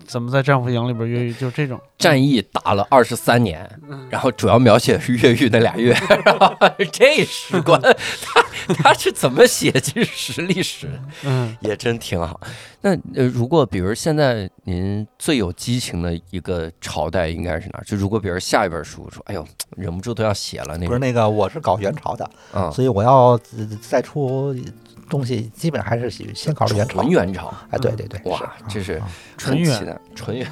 [0.07, 1.33] 怎么在战俘营里边越狱？
[1.33, 3.69] 就这种战役打了二十三年，
[4.09, 5.95] 然后主要描写是越狱那俩月，
[6.91, 10.87] 这史官他他是怎么写这史历史？
[11.23, 12.39] 嗯，也真挺好。
[12.81, 17.81] 那呃，如果比如现在您最有激情的一个朝代应该是哪？
[17.85, 19.45] 就如果比如下一本书说，哎呦，
[19.75, 23.39] 忍不住都要写了，那不是那个我是搞元朝的，嗯，所以我要
[23.81, 24.55] 再出。
[25.09, 29.01] 东西基本还是先考虑元朝，纯元朝，哎，对对对，哇，这是
[29.37, 30.47] 纯元，纯元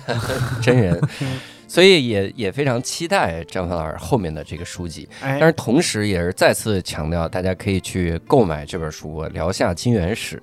[0.61, 1.01] 真人，
[1.67, 5.09] 所以也也非常期待张凡老师后面的这个书籍。
[5.21, 10.41] 但是同时也是再次强调，大家可以去购买这本书《聊下金元史》，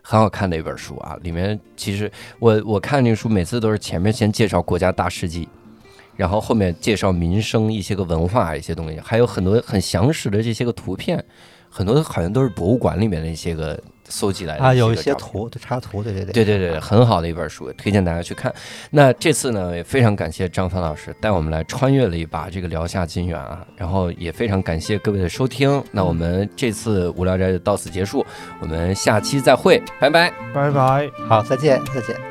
[0.00, 1.18] 很好看的一本书啊。
[1.22, 5.46] 里面其实我我看那个书，每次都是前面先介绍国家大事记，
[6.16, 11.22] 然后后面介绍民生一些个文化一些东西，还有很多很详实的这些个图片。
[11.70, 18.52] 很多好像都是博物馆里面的一些个搜集来的啊，有一些图，插图，对对对，对对对，很好的一本书，推荐大家去看。
[18.90, 25.82] 那这次呢，也非常感谢张帆老师带我们来穿越了一把这个辽夏金元啊，然后也非常感谢各位的收听。
[25.92, 28.26] 那我们这次无聊斋就到此结束，
[28.60, 32.29] 我们下期再会，拜拜，拜拜，好，再见，再见。